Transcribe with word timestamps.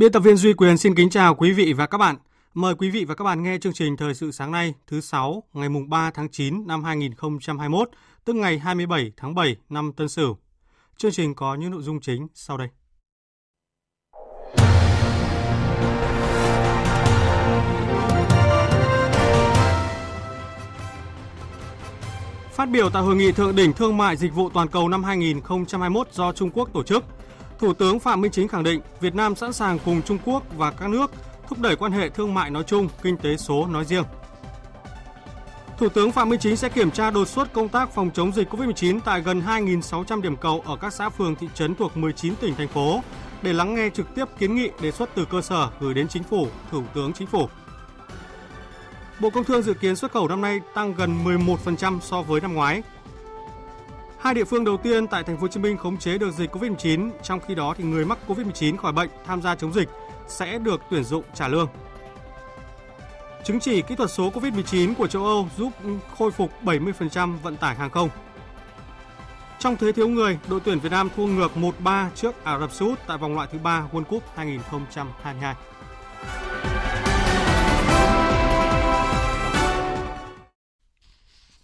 Biên 0.00 0.12
tập 0.12 0.20
viên 0.20 0.36
Duy 0.36 0.52
Quyền 0.52 0.78
xin 0.78 0.94
kính 0.94 1.10
chào 1.10 1.34
quý 1.34 1.52
vị 1.52 1.72
và 1.72 1.86
các 1.86 1.98
bạn. 1.98 2.16
Mời 2.54 2.74
quý 2.74 2.90
vị 2.90 3.04
và 3.04 3.14
các 3.14 3.24
bạn 3.24 3.42
nghe 3.42 3.58
chương 3.58 3.72
trình 3.72 3.96
Thời 3.96 4.14
sự 4.14 4.30
sáng 4.30 4.52
nay 4.52 4.74
thứ 4.86 5.00
6 5.00 5.42
ngày 5.52 5.68
mùng 5.68 5.88
3 5.88 6.10
tháng 6.10 6.28
9 6.28 6.66
năm 6.66 6.84
2021, 6.84 7.90
tức 8.24 8.36
ngày 8.36 8.58
27 8.58 9.12
tháng 9.16 9.34
7 9.34 9.56
năm 9.68 9.92
Tân 9.92 10.08
Sửu. 10.08 10.36
Chương 10.96 11.10
trình 11.10 11.34
có 11.34 11.54
những 11.54 11.70
nội 11.70 11.82
dung 11.82 12.00
chính 12.00 12.26
sau 12.34 12.56
đây. 12.56 12.68
Phát 22.52 22.66
biểu 22.66 22.90
tại 22.90 23.02
hội 23.02 23.16
nghị 23.16 23.32
thượng 23.32 23.56
đỉnh 23.56 23.72
thương 23.72 23.96
mại 23.96 24.16
dịch 24.16 24.34
vụ 24.34 24.50
toàn 24.50 24.68
cầu 24.68 24.88
năm 24.88 25.04
2021 25.04 26.12
do 26.12 26.32
Trung 26.32 26.50
Quốc 26.50 26.68
tổ 26.72 26.82
chức, 26.82 27.04
Thủ 27.60 27.72
tướng 27.72 28.00
Phạm 28.00 28.20
Minh 28.20 28.32
Chính 28.32 28.48
khẳng 28.48 28.62
định 28.62 28.80
Việt 29.00 29.14
Nam 29.14 29.34
sẵn 29.34 29.52
sàng 29.52 29.78
cùng 29.84 30.02
Trung 30.02 30.18
Quốc 30.24 30.42
và 30.56 30.70
các 30.70 30.90
nước 30.90 31.10
thúc 31.48 31.60
đẩy 31.60 31.76
quan 31.76 31.92
hệ 31.92 32.08
thương 32.08 32.34
mại 32.34 32.50
nói 32.50 32.62
chung, 32.66 32.88
kinh 33.02 33.16
tế 33.16 33.36
số 33.36 33.66
nói 33.66 33.84
riêng. 33.84 34.04
Thủ 35.78 35.88
tướng 35.88 36.12
Phạm 36.12 36.28
Minh 36.28 36.40
Chính 36.40 36.56
sẽ 36.56 36.68
kiểm 36.68 36.90
tra 36.90 37.10
đột 37.10 37.28
xuất 37.28 37.52
công 37.52 37.68
tác 37.68 37.94
phòng 37.94 38.10
chống 38.14 38.32
dịch 38.32 38.54
COVID-19 38.54 39.00
tại 39.04 39.20
gần 39.20 39.40
2.600 39.40 40.20
điểm 40.20 40.36
cầu 40.36 40.62
ở 40.66 40.76
các 40.76 40.92
xã 40.92 41.08
phường 41.08 41.36
thị 41.36 41.48
trấn 41.54 41.74
thuộc 41.74 41.96
19 41.96 42.36
tỉnh 42.36 42.54
thành 42.54 42.68
phố 42.68 43.02
để 43.42 43.52
lắng 43.52 43.74
nghe 43.74 43.90
trực 43.90 44.14
tiếp 44.14 44.24
kiến 44.38 44.54
nghị 44.54 44.70
đề 44.82 44.90
xuất 44.90 45.10
từ 45.14 45.24
cơ 45.24 45.42
sở 45.42 45.70
gửi 45.80 45.94
đến 45.94 46.08
chính 46.08 46.22
phủ, 46.22 46.48
Thủ 46.70 46.82
tướng 46.94 47.12
Chính 47.12 47.26
phủ. 47.26 47.48
Bộ 49.20 49.30
Công 49.30 49.44
Thương 49.44 49.62
dự 49.62 49.74
kiến 49.74 49.96
xuất 49.96 50.12
khẩu 50.12 50.28
năm 50.28 50.40
nay 50.40 50.60
tăng 50.74 50.94
gần 50.94 51.24
11% 51.24 52.00
so 52.00 52.22
với 52.22 52.40
năm 52.40 52.54
ngoái. 52.54 52.82
Hai 54.20 54.34
địa 54.34 54.44
phương 54.44 54.64
đầu 54.64 54.76
tiên 54.76 55.06
tại 55.06 55.24
thành 55.24 55.36
phố 55.36 55.40
Hồ 55.40 55.48
Chí 55.48 55.60
Minh 55.60 55.76
khống 55.76 55.98
chế 55.98 56.18
được 56.18 56.30
dịch 56.30 56.56
Covid-19, 56.56 57.10
trong 57.22 57.40
khi 57.40 57.54
đó 57.54 57.74
thì 57.78 57.84
người 57.84 58.04
mắc 58.04 58.18
Covid-19 58.28 58.76
khỏi 58.76 58.92
bệnh 58.92 59.10
tham 59.26 59.42
gia 59.42 59.54
chống 59.54 59.72
dịch 59.72 59.88
sẽ 60.28 60.58
được 60.58 60.80
tuyển 60.90 61.04
dụng 61.04 61.24
trả 61.34 61.48
lương. 61.48 61.68
Chứng 63.44 63.60
chỉ 63.60 63.82
kỹ 63.82 63.94
thuật 63.94 64.10
số 64.10 64.30
Covid-19 64.30 64.94
của 64.94 65.06
châu 65.06 65.24
Âu 65.24 65.48
giúp 65.56 65.72
khôi 66.18 66.30
phục 66.30 66.50
70% 66.62 67.38
vận 67.38 67.56
tải 67.56 67.74
hàng 67.74 67.90
không. 67.90 68.08
Trong 69.58 69.76
thế 69.76 69.92
thiếu 69.92 70.08
người, 70.08 70.38
đội 70.48 70.60
tuyển 70.64 70.80
Việt 70.80 70.92
Nam 70.92 71.08
thua 71.16 71.26
ngược 71.26 71.52
1-3 71.84 72.08
trước 72.14 72.44
Ả 72.44 72.58
Rập 72.58 72.72
Xê 72.72 72.86
Út 72.86 72.98
tại 73.06 73.18
vòng 73.18 73.34
loại 73.34 73.48
thứ 73.52 73.58
3 73.58 73.88
World 73.92 74.04
Cup 74.04 74.22
2022. 74.36 75.54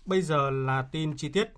Bây 0.06 0.22
giờ 0.22 0.50
là 0.50 0.84
tin 0.92 1.16
chi 1.16 1.28
tiết. 1.28 1.52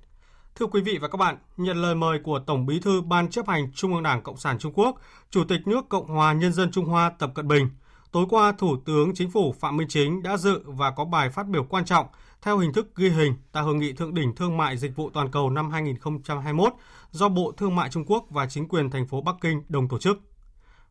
Thưa 0.58 0.66
quý 0.66 0.80
vị 0.80 0.98
và 0.98 1.08
các 1.08 1.16
bạn, 1.16 1.36
nhận 1.56 1.76
lời 1.76 1.94
mời 1.94 2.18
của 2.18 2.38
Tổng 2.38 2.66
Bí 2.66 2.80
thư 2.80 3.00
Ban 3.00 3.30
chấp 3.30 3.48
hành 3.48 3.72
Trung 3.72 3.94
ương 3.94 4.02
Đảng 4.02 4.22
Cộng 4.22 4.36
sản 4.36 4.58
Trung 4.58 4.72
Quốc, 4.72 4.96
Chủ 5.30 5.44
tịch 5.44 5.60
nước 5.66 5.88
Cộng 5.88 6.06
hòa 6.06 6.32
Nhân 6.32 6.52
dân 6.52 6.70
Trung 6.70 6.84
Hoa 6.84 7.10
Tập 7.18 7.30
Cận 7.34 7.48
Bình, 7.48 7.68
tối 8.12 8.26
qua 8.30 8.52
Thủ 8.52 8.76
tướng 8.84 9.14
Chính 9.14 9.30
phủ 9.30 9.54
Phạm 9.60 9.76
Minh 9.76 9.88
Chính 9.88 10.22
đã 10.22 10.36
dự 10.36 10.62
và 10.64 10.90
có 10.90 11.04
bài 11.04 11.30
phát 11.30 11.46
biểu 11.46 11.64
quan 11.64 11.84
trọng 11.84 12.06
theo 12.42 12.58
hình 12.58 12.72
thức 12.72 12.96
ghi 12.96 13.08
hình 13.08 13.34
tại 13.52 13.62
Hội 13.62 13.74
nghị 13.74 13.92
Thượng 13.92 14.14
đỉnh 14.14 14.34
Thương 14.34 14.56
mại 14.56 14.76
Dịch 14.76 14.96
vụ 14.96 15.10
Toàn 15.10 15.30
cầu 15.30 15.50
năm 15.50 15.70
2021 15.70 16.72
do 17.10 17.28
Bộ 17.28 17.52
Thương 17.56 17.76
mại 17.76 17.90
Trung 17.90 18.04
Quốc 18.06 18.26
và 18.30 18.46
chính 18.46 18.68
quyền 18.68 18.90
thành 18.90 19.06
phố 19.06 19.20
Bắc 19.20 19.36
Kinh 19.40 19.62
đồng 19.68 19.88
tổ 19.88 19.98
chức. 19.98 20.20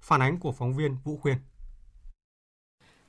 Phản 0.01 0.21
ánh 0.21 0.39
của 0.39 0.51
phóng 0.51 0.75
viên 0.75 0.97
Vũ 1.03 1.17
Khuyên 1.17 1.37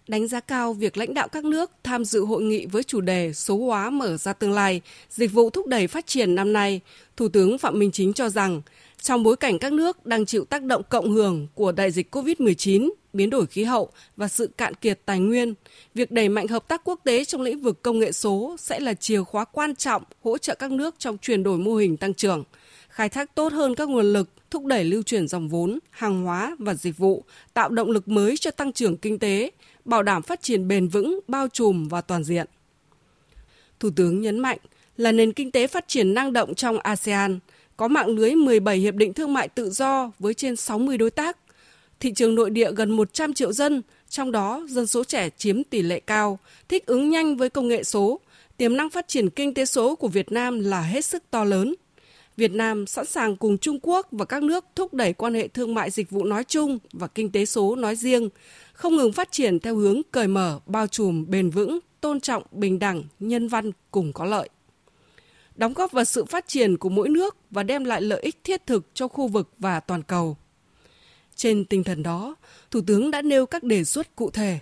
đánh 0.09 0.29
giá 0.29 0.41
cao 0.41 0.73
việc 0.73 0.97
lãnh 0.97 1.15
đạo 1.15 1.29
các 1.29 1.45
nước 1.45 1.71
tham 1.85 2.05
dự 2.05 2.25
hội 2.25 2.43
nghị 2.43 2.67
với 2.67 2.83
chủ 2.83 3.01
đề 3.01 3.33
số 3.33 3.57
hóa 3.57 3.91
mở 3.91 4.17
ra 4.17 4.33
tương 4.33 4.53
lai, 4.53 4.81
dịch 5.11 5.33
vụ 5.33 5.51
thúc 5.51 5.67
đẩy 5.67 5.87
phát 5.87 6.07
triển 6.07 6.35
năm 6.35 6.53
nay, 6.53 6.81
Thủ 7.17 7.29
tướng 7.29 7.59
Phạm 7.59 7.79
Minh 7.79 7.91
Chính 7.93 8.13
cho 8.13 8.29
rằng 8.29 8.63
trong 9.03 9.23
bối 9.23 9.37
cảnh 9.37 9.59
các 9.59 9.73
nước 9.73 10.07
đang 10.07 10.27
chịu 10.27 10.45
tác 10.45 10.63
động 10.63 10.83
cộng 10.89 11.11
hưởng 11.11 11.47
của 11.55 11.73
đại 11.73 11.91
dịch 11.91 12.15
COVID-19, 12.15 12.91
biến 13.13 13.31
đổi 13.31 13.47
khí 13.47 13.65
hậu 13.65 13.91
và 14.17 14.29
sự 14.29 14.47
cạn 14.47 14.75
kiệt 14.75 15.01
tài 15.05 15.21
nguyên, 15.21 15.55
việc 15.95 16.11
đẩy 16.11 16.29
mạnh 16.29 16.49
hợp 16.49 16.69
tác 16.69 16.85
quốc 16.85 17.01
tế 17.05 17.25
trong 17.25 17.43
lĩnh 17.43 17.61
vực 17.61 17.83
công 17.83 17.99
nghệ 17.99 18.13
số 18.13 18.57
sẽ 18.59 18.81
là 18.81 18.95
chìa 18.95 19.23
khóa 19.23 19.45
quan 19.45 19.75
trọng 19.75 20.03
hỗ 20.25 20.39
trợ 20.39 20.55
các 20.55 20.71
nước 20.71 20.95
trong 20.99 21.19
chuyển 21.19 21.43
đổi 21.43 21.59
mô 21.59 21.75
hình 21.75 21.97
tăng 21.97 22.15
trưởng, 22.15 22.45
khai 22.89 23.09
thác 23.09 23.35
tốt 23.35 23.53
hơn 23.53 23.75
các 23.75 23.89
nguồn 23.89 24.13
lực, 24.13 24.29
thúc 24.51 24.65
đẩy 24.65 24.85
lưu 24.85 25.03
chuyển 25.03 25.29
dòng 25.29 25.49
vốn, 25.49 25.79
hàng 25.91 26.23
hóa 26.25 26.57
và 26.59 26.75
dịch 26.75 26.97
vụ, 26.99 27.25
tạo 27.55 27.69
động 27.69 27.91
lực 27.91 28.09
mới 28.09 28.37
cho 28.37 28.51
tăng 28.51 28.73
trưởng 28.73 28.97
kinh 28.97 29.19
tế, 29.19 29.51
bảo 29.89 30.03
đảm 30.03 30.23
phát 30.23 30.43
triển 30.43 30.69
bền 30.69 30.89
vững, 30.89 31.21
bao 31.29 31.49
trùm 31.49 31.89
và 31.89 32.01
toàn 32.01 32.25
diện. 32.25 32.47
Thủ 33.81 33.91
tướng 33.97 34.21
nhấn 34.21 34.39
mạnh 34.39 34.59
là 34.97 35.13
nền 35.13 35.33
kinh 35.33 35.51
tế 35.51 35.67
phát 35.67 35.89
triển 35.89 36.15
năng 36.15 36.33
động 36.33 36.55
trong 36.55 36.79
ASEAN, 36.79 37.39
có 37.77 37.89
mạng 37.89 38.09
lưới 38.09 38.35
17 38.35 38.77
hiệp 38.77 38.95
định 38.95 39.13
thương 39.13 39.33
mại 39.33 39.49
tự 39.49 39.71
do 39.71 40.11
với 40.19 40.35
trên 40.35 40.57
60 40.57 40.99
đối 40.99 41.11
tác, 41.11 41.37
thị 42.01 42.13
trường 42.13 42.35
nội 42.35 42.51
địa 42.51 42.73
gần 42.73 42.91
100 42.91 43.35
triệu 43.35 43.53
dân, 43.53 43.83
trong 44.09 44.33
đó 44.33 44.67
dân 44.69 44.87
số 44.87 45.05
trẻ 45.05 45.31
chiếm 45.37 45.65
tỷ 45.65 45.83
lệ 45.83 46.01
cao, 46.01 46.39
thích 46.69 46.87
ứng 46.87 47.11
nhanh 47.11 47.37
với 47.37 47.51
công 47.51 47.69
nghệ 47.69 47.85
số, 47.85 48.21
tiềm 48.57 48.77
năng 48.77 48.91
phát 48.91 49.09
triển 49.09 49.31
kinh 49.31 49.55
tế 49.55 49.65
số 49.65 49.97
của 49.97 50.09
Việt 50.09 50.33
Nam 50.33 50.61
là 50.61 50.83
hết 50.83 51.05
sức 51.05 51.23
to 51.31 51.45
lớn. 51.45 51.75
Việt 52.39 52.53
Nam 52.53 52.87
sẵn 52.87 53.07
sàng 53.07 53.37
cùng 53.37 53.59
Trung 53.59 53.79
Quốc 53.83 54.07
và 54.13 54.25
các 54.25 54.43
nước 54.43 54.65
thúc 54.75 54.95
đẩy 54.95 55.13
quan 55.13 55.35
hệ 55.35 55.49
thương 55.49 55.75
mại 55.75 55.91
dịch 55.91 56.11
vụ 56.11 56.25
nói 56.25 56.45
chung 56.45 56.79
và 56.93 57.07
kinh 57.07 57.33
tế 57.33 57.45
số 57.45 57.77
nói 57.77 57.97
riêng, 57.97 58.29
không 58.73 58.97
ngừng 58.97 59.13
phát 59.13 59.33
triển 59.33 59.61
theo 59.61 59.77
hướng 59.77 60.01
cởi 60.11 60.27
mở, 60.27 60.61
bao 60.67 60.87
trùm, 60.87 61.27
bền 61.29 61.51
vững, 61.51 61.79
tôn 62.01 62.21
trọng, 62.21 62.43
bình 62.51 62.79
đẳng, 62.79 63.03
nhân 63.21 63.49
văn 63.49 63.71
cùng 63.91 64.13
có 64.13 64.25
lợi. 64.25 64.49
Đóng 65.57 65.75
góp 65.75 65.93
vào 65.93 66.05
sự 66.05 66.25
phát 66.25 66.49
triển 66.49 66.77
của 66.77 66.89
mỗi 66.89 67.09
nước 67.09 67.37
và 67.51 67.63
đem 67.63 67.85
lại 67.85 68.03
lợi 68.03 68.21
ích 68.21 68.45
thiết 68.45 68.67
thực 68.67 68.85
cho 68.95 69.09
khu 69.09 69.29
vực 69.29 69.49
và 69.59 69.81
toàn 69.81 70.03
cầu. 70.03 70.37
Trên 71.37 71.65
tinh 71.65 71.85
thần 71.85 72.03
đó, 72.03 72.35
Thủ 72.71 72.81
tướng 72.87 73.11
đã 73.11 73.23
nêu 73.23 73.47
các 73.47 73.63
đề 73.63 73.85
xuất 73.85 74.17
cụ 74.17 74.31
thể. 74.31 74.59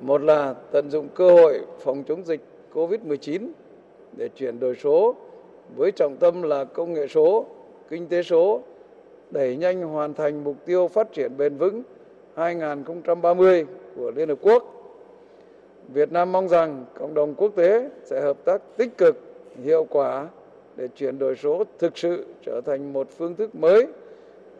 Một 0.00 0.22
là 0.22 0.54
tận 0.72 0.90
dụng 0.90 1.08
cơ 1.14 1.30
hội 1.30 1.60
phòng 1.84 2.04
chống 2.08 2.26
dịch 2.26 2.40
COVID-19 2.72 3.50
để 4.16 4.28
chuyển 4.36 4.60
đổi 4.60 4.76
số 4.82 5.16
với 5.76 5.92
trọng 5.92 6.16
tâm 6.16 6.42
là 6.42 6.64
công 6.64 6.94
nghệ 6.94 7.06
số, 7.06 7.46
kinh 7.88 8.06
tế 8.06 8.22
số, 8.22 8.60
đẩy 9.30 9.56
nhanh 9.56 9.82
hoàn 9.82 10.14
thành 10.14 10.44
mục 10.44 10.56
tiêu 10.64 10.88
phát 10.88 11.12
triển 11.12 11.36
bền 11.36 11.56
vững 11.56 11.82
2030 12.34 13.66
của 13.96 14.10
Liên 14.10 14.28
Hợp 14.28 14.38
Quốc. 14.42 14.74
Việt 15.88 16.12
Nam 16.12 16.32
mong 16.32 16.48
rằng 16.48 16.84
cộng 16.98 17.14
đồng 17.14 17.34
quốc 17.34 17.52
tế 17.56 17.90
sẽ 18.04 18.20
hợp 18.20 18.36
tác 18.44 18.62
tích 18.76 18.98
cực, 18.98 19.16
hiệu 19.64 19.86
quả 19.90 20.28
để 20.76 20.88
chuyển 20.88 21.18
đổi 21.18 21.36
số 21.36 21.64
thực 21.78 21.98
sự 21.98 22.26
trở 22.46 22.60
thành 22.60 22.92
một 22.92 23.08
phương 23.18 23.34
thức 23.34 23.54
mới 23.54 23.86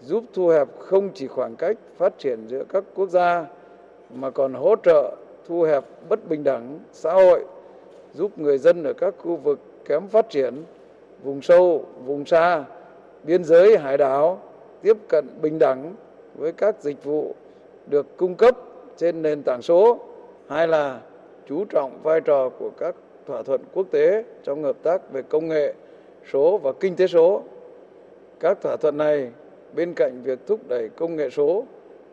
giúp 0.03 0.25
thu 0.35 0.49
hẹp 0.49 0.69
không 0.79 1.11
chỉ 1.15 1.27
khoảng 1.27 1.57
cách 1.57 1.77
phát 1.97 2.19
triển 2.19 2.47
giữa 2.49 2.65
các 2.69 2.85
quốc 2.95 3.11
gia 3.11 3.47
mà 4.15 4.31
còn 4.31 4.55
hỗ 4.55 4.77
trợ 4.83 5.17
thu 5.49 5.63
hẹp 5.63 5.85
bất 6.09 6.29
bình 6.29 6.45
đẳng 6.45 6.79
xã 6.93 7.13
hội, 7.13 7.45
giúp 8.15 8.39
người 8.39 8.59
dân 8.59 8.85
ở 8.85 8.93
các 8.93 9.15
khu 9.19 9.37
vực 9.37 9.59
kém 9.85 10.09
phát 10.09 10.31
triển, 10.31 10.55
vùng 11.23 11.43
sâu, 11.43 11.85
vùng 12.05 12.27
xa, 12.27 12.65
biên 13.25 13.45
giới 13.45 13.79
hải 13.79 13.99
đảo 13.99 14.43
tiếp 14.83 14.97
cận 15.09 15.27
bình 15.43 15.59
đẳng 15.59 15.95
với 16.35 16.53
các 16.53 16.77
dịch 16.81 17.05
vụ 17.05 17.35
được 17.87 18.17
cung 18.17 18.35
cấp 18.35 18.57
trên 18.97 19.23
nền 19.23 19.43
tảng 19.43 19.63
số 19.63 19.99
hai 20.49 20.69
là 20.69 21.01
chú 21.49 21.65
trọng 21.65 21.99
vai 22.03 22.21
trò 22.21 22.49
của 22.49 22.71
các 22.71 22.95
thỏa 23.27 23.43
thuận 23.43 23.61
quốc 23.75 23.87
tế 23.91 24.25
trong 24.45 24.63
hợp 24.63 24.77
tác 24.83 25.13
về 25.13 25.23
công 25.23 25.49
nghệ 25.49 25.75
số 26.33 26.59
và 26.59 26.73
kinh 26.81 26.97
tế 26.97 27.07
số. 27.07 27.43
Các 28.41 28.61
thỏa 28.63 28.77
thuận 28.77 28.97
này 28.97 29.31
bên 29.75 29.95
cạnh 29.95 30.23
việc 30.23 30.39
thúc 30.47 30.61
đẩy 30.69 30.89
công 30.89 31.17
nghệ 31.17 31.31
số 31.31 31.65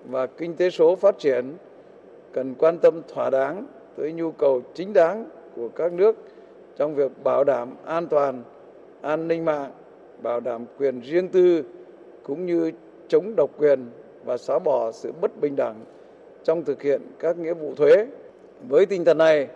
và 0.09 0.27
kinh 0.27 0.55
tế 0.55 0.69
số 0.69 0.95
phát 0.95 1.19
triển 1.19 1.53
cần 2.33 2.55
quan 2.57 2.77
tâm 2.77 3.01
thỏa 3.13 3.29
đáng 3.29 3.65
tới 3.95 4.11
nhu 4.11 4.31
cầu 4.31 4.61
chính 4.73 4.93
đáng 4.93 5.25
của 5.55 5.69
các 5.69 5.93
nước 5.93 6.15
trong 6.77 6.95
việc 6.95 7.11
bảo 7.23 7.43
đảm 7.43 7.69
an 7.85 8.07
toàn, 8.07 8.43
an 9.05 9.27
ninh 9.27 9.45
mạng, 9.45 9.71
bảo 10.21 10.39
đảm 10.39 10.65
quyền 10.79 11.01
riêng 11.01 11.27
tư 11.27 11.63
cũng 12.23 12.45
như 12.45 12.71
chống 13.07 13.35
độc 13.35 13.49
quyền 13.57 13.85
và 14.25 14.37
xóa 14.37 14.59
bỏ 14.59 14.91
sự 14.91 15.11
bất 15.21 15.41
bình 15.41 15.55
đẳng 15.55 15.75
trong 16.43 16.63
thực 16.63 16.81
hiện 16.81 17.01
các 17.19 17.37
nghĩa 17.37 17.53
vụ 17.53 17.75
thuế. 17.75 18.07
Với 18.69 18.85
tinh 18.85 19.05
thần 19.05 19.17
này, 19.17 19.47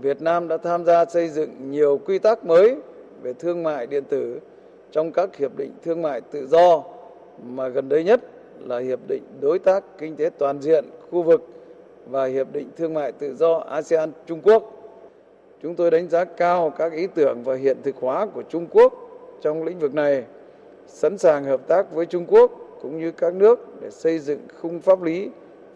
Việt 0.00 0.22
Nam 0.22 0.48
đã 0.48 0.56
tham 0.56 0.84
gia 0.84 1.04
xây 1.04 1.28
dựng 1.28 1.70
nhiều 1.70 2.00
quy 2.06 2.18
tắc 2.18 2.44
mới 2.44 2.76
về 3.22 3.32
thương 3.32 3.62
mại 3.62 3.86
điện 3.86 4.04
tử 4.04 4.40
trong 4.90 5.12
các 5.12 5.36
hiệp 5.36 5.56
định 5.56 5.72
thương 5.82 6.02
mại 6.02 6.20
tự 6.20 6.46
do 6.46 6.84
mà 7.44 7.68
gần 7.68 7.88
đây 7.88 8.04
nhất 8.04 8.20
là 8.60 8.78
hiệp 8.78 8.98
định 9.08 9.22
đối 9.40 9.58
tác 9.58 9.84
kinh 9.98 10.16
tế 10.16 10.30
toàn 10.38 10.60
diện 10.60 10.84
khu 11.10 11.22
vực 11.22 11.48
và 12.06 12.24
hiệp 12.24 12.52
định 12.52 12.68
thương 12.76 12.94
mại 12.94 13.12
tự 13.12 13.34
do 13.34 13.54
ASEAN 13.54 14.12
Trung 14.26 14.40
Quốc. 14.42 14.81
Chúng 15.62 15.74
tôi 15.74 15.90
đánh 15.90 16.08
giá 16.08 16.24
cao 16.24 16.70
các 16.70 16.92
ý 16.92 17.06
tưởng 17.06 17.42
và 17.44 17.54
hiện 17.54 17.76
thực 17.82 17.96
hóa 17.96 18.26
của 18.26 18.42
Trung 18.42 18.66
Quốc 18.70 18.94
trong 19.40 19.62
lĩnh 19.62 19.78
vực 19.78 19.94
này, 19.94 20.24
sẵn 20.86 21.18
sàng 21.18 21.44
hợp 21.44 21.60
tác 21.68 21.92
với 21.92 22.06
Trung 22.06 22.26
Quốc 22.28 22.52
cũng 22.80 23.00
như 23.00 23.10
các 23.10 23.34
nước 23.34 23.80
để 23.80 23.90
xây 23.90 24.18
dựng 24.18 24.40
khung 24.60 24.80
pháp 24.80 25.02
lý 25.02 25.30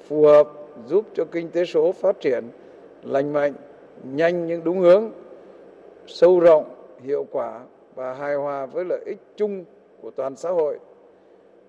phù 0.09 0.23
hợp 0.23 0.49
giúp 0.87 1.05
cho 1.15 1.25
kinh 1.25 1.50
tế 1.50 1.65
số 1.65 1.93
phát 1.93 2.21
triển 2.21 2.44
lành 3.03 3.33
mạnh, 3.33 3.53
nhanh 4.05 4.47
nhưng 4.47 4.65
đúng 4.65 4.79
hướng, 4.79 5.11
sâu 6.06 6.41
rộng, 6.41 6.65
hiệu 7.03 7.27
quả 7.31 7.61
và 7.94 8.15
hài 8.15 8.35
hòa 8.35 8.67
với 8.67 8.85
lợi 8.85 9.00
ích 9.06 9.19
chung 9.37 9.65
của 10.03 10.11
toàn 10.11 10.37
xã 10.37 10.50
hội. 10.50 10.79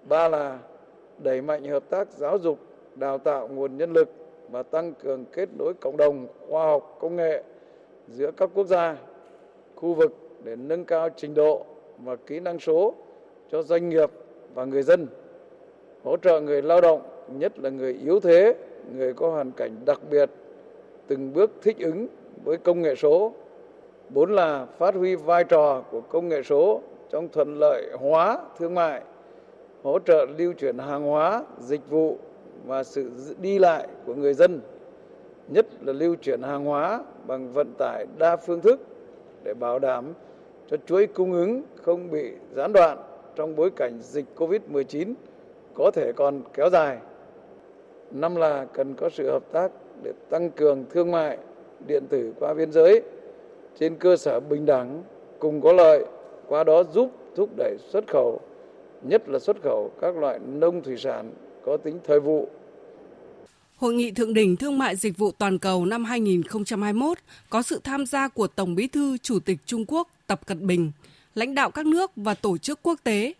Ba 0.09 0.29
là 0.29 0.59
đẩy 1.17 1.41
mạnh 1.41 1.63
hợp 1.63 1.83
tác 1.89 2.07
giáo 2.11 2.37
dục, 2.37 2.59
đào 2.95 3.17
tạo 3.17 3.47
nguồn 3.47 3.77
nhân 3.77 3.93
lực 3.93 4.09
và 4.51 4.63
tăng 4.63 4.93
cường 4.93 5.25
kết 5.25 5.49
nối 5.57 5.73
cộng 5.73 5.97
đồng 5.97 6.27
khoa 6.49 6.65
học 6.65 6.97
công 7.01 7.15
nghệ 7.15 7.43
giữa 8.07 8.31
các 8.31 8.49
quốc 8.53 8.67
gia, 8.67 8.97
khu 9.75 9.93
vực 9.93 10.13
để 10.43 10.55
nâng 10.55 10.85
cao 10.85 11.09
trình 11.15 11.33
độ 11.33 11.65
và 12.03 12.15
kỹ 12.15 12.39
năng 12.39 12.59
số 12.59 12.93
cho 13.51 13.63
doanh 13.63 13.89
nghiệp 13.89 14.11
và 14.53 14.65
người 14.65 14.83
dân, 14.83 15.07
hỗ 16.03 16.17
trợ 16.17 16.41
người 16.41 16.61
lao 16.61 16.81
động, 16.81 17.01
nhất 17.39 17.59
là 17.59 17.69
người 17.69 17.93
yếu 18.03 18.19
thế, 18.19 18.55
người 18.95 19.13
có 19.13 19.29
hoàn 19.29 19.51
cảnh 19.51 19.75
đặc 19.85 19.99
biệt, 20.09 20.29
từng 21.07 21.33
bước 21.33 21.51
thích 21.61 21.77
ứng 21.79 22.07
với 22.43 22.57
công 22.57 22.81
nghệ 22.81 22.95
số. 22.95 23.33
Bốn 24.09 24.31
là 24.31 24.65
phát 24.65 24.95
huy 24.95 25.15
vai 25.15 25.43
trò 25.43 25.83
của 25.91 26.01
công 26.01 26.29
nghệ 26.29 26.43
số 26.43 26.81
trong 27.09 27.27
thuận 27.29 27.59
lợi 27.59 27.91
hóa 27.99 28.39
thương 28.57 28.73
mại, 28.73 29.01
hỗ 29.83 29.99
trợ 29.99 30.25
lưu 30.37 30.53
chuyển 30.53 30.77
hàng 30.77 31.03
hóa, 31.03 31.43
dịch 31.59 31.89
vụ 31.89 32.17
và 32.65 32.83
sự 32.83 33.11
đi 33.41 33.59
lại 33.59 33.87
của 34.05 34.15
người 34.15 34.33
dân, 34.33 34.61
nhất 35.47 35.67
là 35.81 35.93
lưu 35.93 36.15
chuyển 36.15 36.41
hàng 36.41 36.65
hóa 36.65 37.03
bằng 37.27 37.53
vận 37.53 37.73
tải 37.77 38.05
đa 38.17 38.35
phương 38.35 38.61
thức 38.61 38.81
để 39.43 39.53
bảo 39.53 39.79
đảm 39.79 40.13
cho 40.67 40.77
chuỗi 40.85 41.07
cung 41.07 41.33
ứng 41.33 41.61
không 41.81 42.11
bị 42.11 42.31
gián 42.55 42.73
đoạn 42.73 42.97
trong 43.35 43.55
bối 43.55 43.69
cảnh 43.75 43.99
dịch 44.01 44.25
Covid-19 44.37 45.13
có 45.73 45.91
thể 45.91 46.11
còn 46.13 46.41
kéo 46.53 46.69
dài. 46.69 46.97
Năm 48.11 48.35
là 48.35 48.65
cần 48.73 48.93
có 48.93 49.09
sự 49.09 49.31
hợp 49.31 49.43
tác 49.51 49.71
để 50.03 50.11
tăng 50.29 50.51
cường 50.51 50.85
thương 50.89 51.11
mại 51.11 51.37
điện 51.87 52.03
tử 52.09 52.33
qua 52.39 52.53
biên 52.53 52.71
giới 52.71 53.01
trên 53.79 53.95
cơ 53.95 54.17
sở 54.17 54.39
bình 54.39 54.65
đẳng 54.65 55.03
cùng 55.39 55.61
có 55.61 55.73
lợi, 55.73 56.05
qua 56.47 56.63
đó 56.63 56.83
giúp 56.83 57.09
thúc 57.35 57.49
đẩy 57.57 57.77
xuất 57.79 58.07
khẩu, 58.07 58.39
nhất 59.01 59.29
là 59.29 59.39
xuất 59.39 59.61
khẩu 59.61 59.91
các 60.01 60.17
loại 60.17 60.39
nông 60.39 60.81
thủy 60.81 60.97
sản 60.97 61.31
có 61.65 61.77
tính 61.77 61.99
thời 62.03 62.19
vụ 62.19 62.47
Hội 63.77 63.93
nghị 63.93 64.11
thượng 64.11 64.33
đỉnh 64.33 64.55
thương 64.55 64.77
mại 64.77 64.95
dịch 64.95 65.17
vụ 65.17 65.31
toàn 65.31 65.59
cầu 65.59 65.85
năm 65.85 66.05
2021 66.05 67.17
có 67.49 67.61
sự 67.61 67.81
tham 67.83 68.05
gia 68.05 68.27
của 68.27 68.47
Tổng 68.47 68.75
Bí 68.75 68.87
thư 68.87 69.17
Chủ 69.17 69.39
tịch 69.39 69.57
Trung 69.65 69.85
Quốc 69.87 70.09
Tập 70.27 70.45
Cận 70.45 70.67
Bình, 70.67 70.91
lãnh 71.35 71.55
đạo 71.55 71.71
các 71.71 71.85
nước 71.85 72.11
và 72.15 72.33
tổ 72.33 72.57
chức 72.57 72.79
quốc 72.83 72.99
tế. 73.03 73.33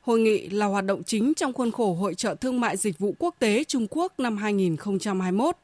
Hội 0.00 0.20
nghị 0.20 0.48
là 0.48 0.66
hoạt 0.66 0.84
động 0.84 1.02
chính 1.04 1.34
trong 1.34 1.52
khuôn 1.52 1.70
khổ 1.70 1.94
Hội 1.94 2.14
trợ 2.14 2.34
Thương 2.34 2.60
mại 2.60 2.76
Dịch 2.76 2.98
vụ 2.98 3.14
Quốc 3.18 3.34
tế 3.38 3.64
Trung 3.64 3.86
Quốc 3.90 4.20
năm 4.20 4.36
2021. 4.36 5.56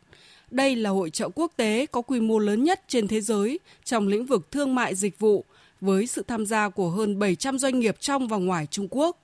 Đây 0.51 0.77
là 0.77 0.91
hội 0.91 1.11
trợ 1.11 1.29
quốc 1.29 1.53
tế 1.57 1.87
có 1.87 2.03
quy 2.03 2.21
mô 2.21 2.39
lớn 2.39 2.65
nhất 2.65 2.81
trên 2.89 3.09
thế 3.09 3.21
giới 3.21 3.59
trong 3.85 4.09
lĩnh 4.09 4.27
vực 4.27 4.51
thương 4.51 4.75
mại 4.75 4.95
dịch 4.95 5.19
vụ, 5.19 5.45
với 5.81 6.07
sự 6.07 6.23
tham 6.29 6.47
gia 6.47 6.69
của 6.69 6.91
hơn 6.91 7.19
700 7.19 7.59
doanh 7.59 7.81
nghiệp 7.81 7.97
trong 8.01 8.29
và 8.29 8.37
ngoài 8.37 8.67
Trung 8.71 8.89
Quốc. 8.91 9.17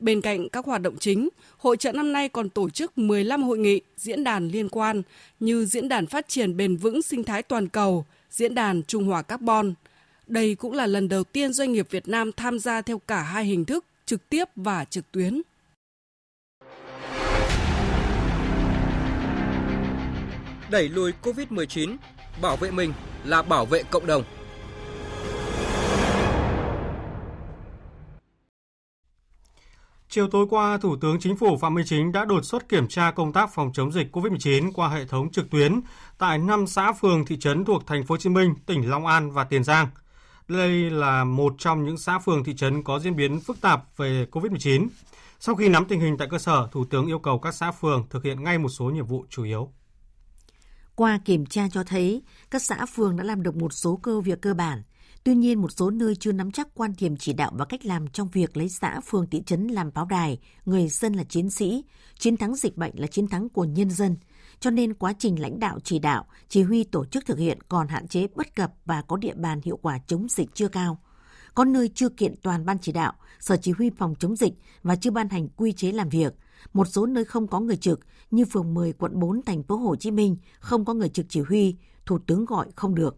Bên 0.00 0.20
cạnh 0.20 0.48
các 0.48 0.64
hoạt 0.64 0.82
động 0.82 0.96
chính, 1.00 1.28
hội 1.56 1.76
trợ 1.76 1.92
năm 1.92 2.12
nay 2.12 2.28
còn 2.28 2.48
tổ 2.48 2.70
chức 2.70 2.98
15 2.98 3.42
hội 3.42 3.58
nghị, 3.58 3.80
diễn 3.96 4.24
đàn 4.24 4.48
liên 4.48 4.68
quan 4.68 5.02
như 5.40 5.64
Diễn 5.64 5.88
đàn 5.88 6.06
Phát 6.06 6.28
triển 6.28 6.56
Bền 6.56 6.76
vững 6.76 7.02
Sinh 7.02 7.24
thái 7.24 7.42
Toàn 7.42 7.68
cầu, 7.68 8.04
Diễn 8.30 8.54
đàn 8.54 8.82
Trung 8.82 9.04
hòa 9.04 9.22
Carbon. 9.22 9.74
Đây 10.26 10.54
cũng 10.54 10.72
là 10.72 10.86
lần 10.86 11.08
đầu 11.08 11.24
tiên 11.24 11.52
doanh 11.52 11.72
nghiệp 11.72 11.86
Việt 11.90 12.08
Nam 12.08 12.32
tham 12.32 12.58
gia 12.58 12.82
theo 12.82 12.98
cả 12.98 13.22
hai 13.22 13.44
hình 13.44 13.64
thức, 13.64 13.84
trực 14.06 14.28
tiếp 14.28 14.44
và 14.56 14.84
trực 14.84 15.12
tuyến. 15.12 15.42
Đẩy 20.70 20.88
lùi 20.88 21.12
COVID-19, 21.22 21.96
bảo 22.42 22.56
vệ 22.56 22.70
mình 22.70 22.92
là 23.24 23.42
bảo 23.42 23.66
vệ 23.66 23.82
cộng 23.82 24.06
đồng. 24.06 24.24
Chiều 30.10 30.28
tối 30.28 30.46
qua, 30.50 30.78
Thủ 30.78 30.96
tướng 30.96 31.20
Chính 31.20 31.36
phủ 31.36 31.56
Phạm 31.56 31.74
Minh 31.74 31.84
Chính 31.88 32.12
đã 32.12 32.24
đột 32.24 32.44
xuất 32.44 32.68
kiểm 32.68 32.88
tra 32.88 33.10
công 33.10 33.32
tác 33.32 33.54
phòng 33.54 33.70
chống 33.74 33.92
dịch 33.92 34.16
COVID-19 34.16 34.72
qua 34.72 34.88
hệ 34.88 35.04
thống 35.04 35.30
trực 35.30 35.50
tuyến 35.50 35.80
tại 36.18 36.38
5 36.38 36.66
xã 36.66 36.92
phường 36.92 37.24
thị 37.24 37.38
trấn 37.38 37.64
thuộc 37.64 37.86
thành 37.86 38.06
phố 38.06 38.12
Hồ 38.12 38.16
Chí 38.16 38.30
Minh, 38.30 38.54
tỉnh 38.66 38.90
Long 38.90 39.06
An 39.06 39.30
và 39.30 39.44
Tiền 39.44 39.64
Giang. 39.64 39.88
Đây 40.48 40.90
là 40.90 41.24
một 41.24 41.54
trong 41.58 41.84
những 41.84 41.98
xã 41.98 42.18
phường 42.18 42.44
thị 42.44 42.54
trấn 42.56 42.82
có 42.82 42.98
diễn 42.98 43.16
biến 43.16 43.40
phức 43.40 43.60
tạp 43.60 43.96
về 43.96 44.26
COVID-19. 44.30 44.88
Sau 45.40 45.54
khi 45.54 45.68
nắm 45.68 45.84
tình 45.84 46.00
hình 46.00 46.16
tại 46.18 46.28
cơ 46.30 46.38
sở, 46.38 46.68
Thủ 46.72 46.84
tướng 46.84 47.06
yêu 47.06 47.18
cầu 47.18 47.38
các 47.38 47.54
xã 47.54 47.72
phường 47.72 48.06
thực 48.10 48.24
hiện 48.24 48.44
ngay 48.44 48.58
một 48.58 48.68
số 48.68 48.84
nhiệm 48.84 49.06
vụ 49.06 49.24
chủ 49.30 49.44
yếu. 49.44 49.72
Qua 50.94 51.20
kiểm 51.24 51.46
tra 51.46 51.68
cho 51.72 51.84
thấy, 51.84 52.22
các 52.50 52.62
xã 52.62 52.86
phường 52.86 53.16
đã 53.16 53.24
làm 53.24 53.42
được 53.42 53.56
một 53.56 53.72
số 53.72 53.96
cơ 54.02 54.20
việc 54.20 54.40
cơ 54.40 54.54
bản– 54.54 54.82
Tuy 55.28 55.34
nhiên, 55.34 55.62
một 55.62 55.72
số 55.72 55.90
nơi 55.90 56.16
chưa 56.16 56.32
nắm 56.32 56.50
chắc 56.50 56.68
quan 56.74 56.92
điểm 56.98 57.16
chỉ 57.16 57.32
đạo 57.32 57.52
và 57.54 57.64
cách 57.64 57.86
làm 57.86 58.08
trong 58.08 58.28
việc 58.28 58.56
lấy 58.56 58.68
xã, 58.68 59.00
phường, 59.00 59.26
thị 59.26 59.42
trấn 59.46 59.66
làm 59.66 59.90
báo 59.94 60.06
đài, 60.06 60.38
người 60.66 60.88
dân 60.88 61.12
là 61.12 61.24
chiến 61.24 61.50
sĩ, 61.50 61.84
chiến 62.18 62.36
thắng 62.36 62.56
dịch 62.56 62.76
bệnh 62.76 62.92
là 63.00 63.06
chiến 63.06 63.28
thắng 63.28 63.48
của 63.48 63.64
nhân 63.64 63.90
dân. 63.90 64.16
Cho 64.60 64.70
nên 64.70 64.94
quá 64.94 65.12
trình 65.18 65.40
lãnh 65.40 65.60
đạo 65.60 65.78
chỉ 65.84 65.98
đạo, 65.98 66.26
chỉ 66.48 66.62
huy 66.62 66.84
tổ 66.84 67.04
chức 67.04 67.26
thực 67.26 67.38
hiện 67.38 67.58
còn 67.68 67.88
hạn 67.88 68.08
chế 68.08 68.26
bất 68.34 68.54
cập 68.54 68.72
và 68.84 69.02
có 69.02 69.16
địa 69.16 69.34
bàn 69.34 69.60
hiệu 69.64 69.78
quả 69.82 69.98
chống 70.06 70.26
dịch 70.28 70.54
chưa 70.54 70.68
cao. 70.68 70.98
Có 71.54 71.64
nơi 71.64 71.90
chưa 71.94 72.08
kiện 72.08 72.34
toàn 72.42 72.66
ban 72.66 72.78
chỉ 72.78 72.92
đạo, 72.92 73.12
sở 73.40 73.56
chỉ 73.56 73.72
huy 73.72 73.90
phòng 73.90 74.14
chống 74.18 74.36
dịch 74.36 74.54
và 74.82 74.96
chưa 74.96 75.10
ban 75.10 75.28
hành 75.28 75.48
quy 75.48 75.72
chế 75.72 75.92
làm 75.92 76.08
việc. 76.08 76.34
Một 76.72 76.84
số 76.84 77.06
nơi 77.06 77.24
không 77.24 77.46
có 77.46 77.60
người 77.60 77.76
trực 77.76 78.00
như 78.30 78.44
phường 78.44 78.74
10 78.74 78.92
quận 78.92 79.20
4 79.20 79.42
thành 79.42 79.62
phố 79.62 79.76
Hồ 79.76 79.96
Chí 79.96 80.10
Minh 80.10 80.36
không 80.60 80.84
có 80.84 80.94
người 80.94 81.08
trực 81.08 81.26
chỉ 81.28 81.40
huy, 81.40 81.76
thủ 82.06 82.18
tướng 82.18 82.44
gọi 82.44 82.66
không 82.76 82.94
được. 82.94 83.16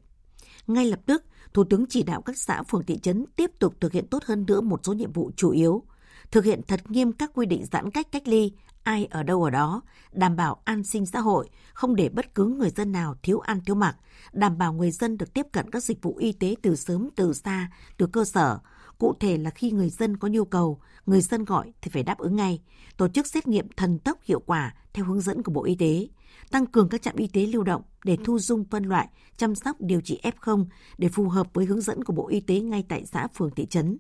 Ngay 0.67 0.85
lập 0.85 1.01
tức, 1.07 1.25
Thủ 1.55 1.65
tướng 1.65 1.85
chỉ 1.89 2.03
đạo 2.03 2.23
các 2.23 2.39
xã 2.39 2.63
phường 2.63 2.85
thị 2.85 2.99
trấn 2.99 3.25
tiếp 3.37 3.51
tục 3.59 3.75
thực 3.81 3.93
hiện 3.93 4.07
tốt 4.07 4.25
hơn 4.25 4.45
nữa 4.47 4.61
một 4.61 4.81
số 4.83 4.93
nhiệm 4.93 5.13
vụ 5.13 5.31
chủ 5.37 5.51
yếu, 5.51 5.83
thực 6.31 6.45
hiện 6.45 6.61
thật 6.69 6.81
nghiêm 6.91 7.13
các 7.13 7.31
quy 7.35 7.47
định 7.47 7.65
giãn 7.73 7.91
cách 7.91 8.13
cách 8.13 8.29
ly, 8.29 8.53
ai 8.83 9.07
ở 9.11 9.23
đâu 9.23 9.45
ở 9.45 9.51
đó, 9.51 9.83
đảm 10.13 10.37
bảo 10.37 10.61
an 10.65 10.85
sinh 10.85 11.07
xã 11.07 11.21
hội, 11.21 11.49
không 11.73 11.97
để 11.97 12.09
bất 12.09 12.35
cứ 12.35 12.47
người 12.47 12.71
dân 12.71 12.93
nào 12.93 13.17
thiếu 13.23 13.39
ăn 13.39 13.61
thiếu 13.67 13.75
mặc, 13.75 13.97
đảm 14.33 14.59
bảo 14.59 14.73
người 14.73 14.91
dân 14.91 15.19
được 15.19 15.35
tiếp 15.35 15.47
cận 15.53 15.71
các 15.71 15.85
dịch 15.85 16.03
vụ 16.03 16.17
y 16.17 16.33
tế 16.33 16.55
từ 16.63 16.77
sớm 16.77 17.09
từ 17.17 17.33
xa, 17.33 17.71
từ 17.97 18.07
cơ 18.07 18.25
sở. 18.25 18.59
Cụ 18.99 19.15
thể 19.21 19.39
là 19.39 19.51
khi 19.51 19.71
người 19.71 19.91
dân 19.91 20.17
có 20.17 20.29
nhu 20.29 20.45
cầu, 20.45 20.81
người 21.07 21.21
dân 21.21 21.45
gọi 21.45 21.73
thì 21.81 21.91
phải 21.91 22.03
đáp 22.03 22.19
ứng 22.19 22.37
ngay, 22.37 22.61
tổ 22.97 23.09
chức 23.09 23.27
xét 23.27 23.47
nghiệm 23.47 23.69
thần 23.77 23.99
tốc 23.99 24.19
hiệu 24.23 24.41
quả 24.41 24.75
theo 24.93 25.05
hướng 25.05 25.21
dẫn 25.21 25.43
của 25.43 25.53
Bộ 25.53 25.65
Y 25.65 25.75
tế, 25.75 26.07
tăng 26.51 26.67
cường 26.67 26.89
các 26.89 27.03
trạm 27.03 27.17
y 27.17 27.27
tế 27.27 27.47
lưu 27.47 27.63
động 27.63 27.83
để 28.05 28.17
thu 28.25 28.39
dung 28.39 28.65
phân 28.65 28.85
loại, 28.85 29.09
chăm 29.37 29.55
sóc 29.55 29.77
điều 29.81 30.01
trị 30.01 30.21
F0 30.23 30.67
để 30.99 31.09
phù 31.09 31.29
hợp 31.29 31.47
với 31.55 31.67
hướng 31.67 31.81
dẫn 31.81 32.05
của 32.05 32.13
Bộ 32.13 32.29
Y 32.29 32.41
tế 32.41 32.61
ngay 32.61 32.85
tại 32.89 33.07
xã 33.07 33.29
phường 33.35 33.51
thị 33.51 33.67
trấn. 33.67 33.99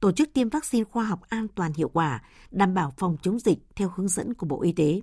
Tổ 0.00 0.12
chức 0.12 0.32
tiêm 0.32 0.48
vaccine 0.48 0.84
khoa 0.84 1.04
học 1.04 1.20
an 1.28 1.46
toàn 1.54 1.72
hiệu 1.72 1.88
quả, 1.88 2.22
đảm 2.50 2.74
bảo 2.74 2.92
phòng 2.98 3.16
chống 3.22 3.38
dịch 3.38 3.58
theo 3.76 3.92
hướng 3.96 4.08
dẫn 4.08 4.34
của 4.34 4.46
Bộ 4.46 4.62
Y 4.62 4.72
tế. 4.72 5.00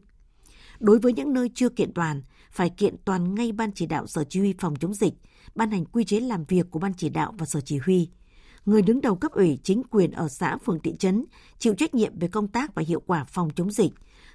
Đối 0.79 0.99
với 0.99 1.13
những 1.13 1.33
nơi 1.33 1.51
chưa 1.55 1.69
kiện 1.69 1.93
toàn, 1.93 2.21
phải 2.51 2.69
kiện 2.69 2.95
toàn 3.05 3.35
ngay 3.35 3.51
Ban 3.51 3.71
chỉ 3.71 3.85
đạo 3.85 4.07
Sở 4.07 4.23
Chỉ 4.23 4.39
huy 4.39 4.53
phòng 4.59 4.75
chống 4.75 4.93
dịch, 4.93 5.13
ban 5.55 5.71
hành 5.71 5.85
quy 5.85 6.03
chế 6.03 6.19
làm 6.19 6.45
việc 6.45 6.71
của 6.71 6.79
Ban 6.79 6.93
chỉ 6.93 7.09
đạo 7.09 7.33
và 7.37 7.45
Sở 7.45 7.61
Chỉ 7.61 7.77
huy. 7.77 8.09
Người 8.65 8.81
đứng 8.81 9.01
đầu 9.01 9.15
cấp 9.15 9.31
ủy 9.31 9.59
chính 9.63 9.83
quyền 9.91 10.11
ở 10.11 10.27
xã 10.27 10.57
phường 10.57 10.79
thị 10.79 10.95
trấn 10.99 11.25
chịu 11.59 11.75
trách 11.75 11.95
nhiệm 11.95 12.19
về 12.19 12.27
công 12.27 12.47
tác 12.47 12.75
và 12.75 12.83
hiệu 12.87 13.01
quả 13.05 13.23
phòng 13.23 13.49
chống 13.55 13.71
dịch, 13.71 13.91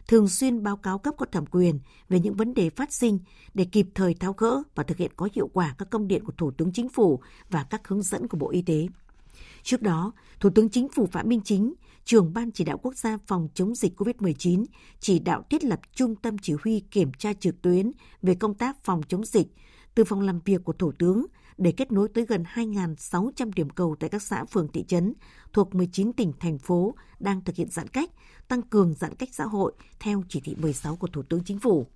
thường 0.08 0.28
xuyên 0.28 0.62
báo 0.62 0.76
cáo 0.76 0.98
cấp 0.98 1.14
có 1.18 1.26
thẩm 1.26 1.46
quyền 1.46 1.78
về 2.08 2.20
những 2.20 2.34
vấn 2.34 2.54
đề 2.54 2.70
phát 2.70 2.92
sinh 2.92 3.18
để 3.54 3.64
kịp 3.72 3.86
thời 3.94 4.14
tháo 4.14 4.32
gỡ 4.32 4.62
và 4.74 4.82
thực 4.82 4.98
hiện 4.98 5.10
có 5.16 5.28
hiệu 5.34 5.50
quả 5.52 5.74
các 5.78 5.90
công 5.90 6.08
điện 6.08 6.24
của 6.24 6.32
Thủ 6.32 6.50
tướng 6.50 6.72
Chính 6.72 6.88
phủ 6.88 7.20
và 7.50 7.64
các 7.70 7.88
hướng 7.88 8.02
dẫn 8.02 8.28
của 8.28 8.36
Bộ 8.36 8.50
Y 8.50 8.62
tế. 8.62 8.86
Trước 9.62 9.82
đó, 9.82 10.12
Thủ 10.40 10.50
tướng 10.50 10.68
Chính 10.68 10.88
phủ 10.88 11.06
Phạm 11.06 11.28
Minh 11.28 11.40
Chính, 11.44 11.74
trưởng 12.04 12.32
Ban 12.32 12.50
chỉ 12.50 12.64
đạo 12.64 12.78
quốc 12.78 12.96
gia 12.96 13.18
phòng 13.26 13.48
chống 13.54 13.74
dịch 13.74 14.00
COVID-19, 14.00 14.64
chỉ 15.00 15.18
đạo 15.18 15.44
thiết 15.50 15.64
lập 15.64 15.80
trung 15.94 16.16
tâm 16.16 16.38
chỉ 16.38 16.54
huy 16.64 16.80
kiểm 16.80 17.12
tra 17.18 17.32
trực 17.32 17.62
tuyến 17.62 17.92
về 18.22 18.34
công 18.34 18.54
tác 18.54 18.84
phòng 18.84 19.02
chống 19.08 19.24
dịch 19.24 19.46
từ 19.94 20.04
phòng 20.04 20.20
làm 20.20 20.40
việc 20.44 20.64
của 20.64 20.72
Thủ 20.72 20.92
tướng 20.92 21.26
để 21.58 21.72
kết 21.72 21.92
nối 21.92 22.08
tới 22.08 22.26
gần 22.26 22.44
2.600 22.54 23.50
điểm 23.54 23.70
cầu 23.70 23.96
tại 24.00 24.10
các 24.10 24.22
xã 24.22 24.44
phường 24.44 24.68
thị 24.68 24.84
trấn 24.88 25.14
thuộc 25.52 25.74
19 25.74 26.12
tỉnh 26.12 26.32
thành 26.40 26.58
phố 26.58 26.94
đang 27.20 27.44
thực 27.44 27.56
hiện 27.56 27.68
giãn 27.70 27.88
cách, 27.88 28.10
tăng 28.48 28.62
cường 28.62 28.94
giãn 28.94 29.14
cách 29.14 29.28
xã 29.32 29.44
hội 29.44 29.72
theo 30.00 30.22
chỉ 30.28 30.40
thị 30.40 30.56
16 30.58 30.96
của 30.96 31.06
Thủ 31.06 31.22
tướng 31.22 31.44
Chính 31.44 31.58
phủ. 31.58 31.86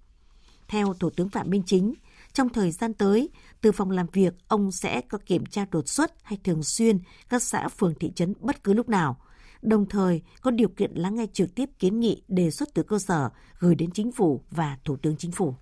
Theo 0.68 0.94
Thủ 0.94 1.10
tướng 1.10 1.28
Phạm 1.28 1.50
Minh 1.50 1.62
Chính, 1.66 1.94
trong 2.32 2.48
thời 2.48 2.70
gian 2.70 2.94
tới, 2.94 3.30
từ 3.60 3.72
phòng 3.72 3.90
làm 3.90 4.06
việc, 4.12 4.34
ông 4.48 4.72
sẽ 4.72 5.00
có 5.00 5.18
kiểm 5.26 5.46
tra 5.46 5.66
đột 5.70 5.88
xuất 5.88 6.12
hay 6.22 6.38
thường 6.44 6.62
xuyên 6.62 6.98
các 7.28 7.42
xã 7.42 7.68
phường 7.68 7.94
thị 7.94 8.12
trấn 8.14 8.34
bất 8.40 8.64
cứ 8.64 8.72
lúc 8.72 8.88
nào, 8.88 9.16
đồng 9.62 9.88
thời 9.88 10.22
có 10.40 10.50
điều 10.50 10.68
kiện 10.68 10.94
lắng 10.94 11.14
nghe 11.14 11.26
trực 11.32 11.54
tiếp 11.54 11.70
kiến 11.78 12.00
nghị 12.00 12.22
đề 12.28 12.50
xuất 12.50 12.68
từ 12.74 12.82
cơ 12.82 12.98
sở 12.98 13.30
gửi 13.58 13.74
đến 13.74 13.90
chính 13.90 14.12
phủ 14.12 14.42
và 14.50 14.78
Thủ 14.84 14.96
tướng 14.96 15.16
Chính 15.16 15.32
phủ. 15.32 15.54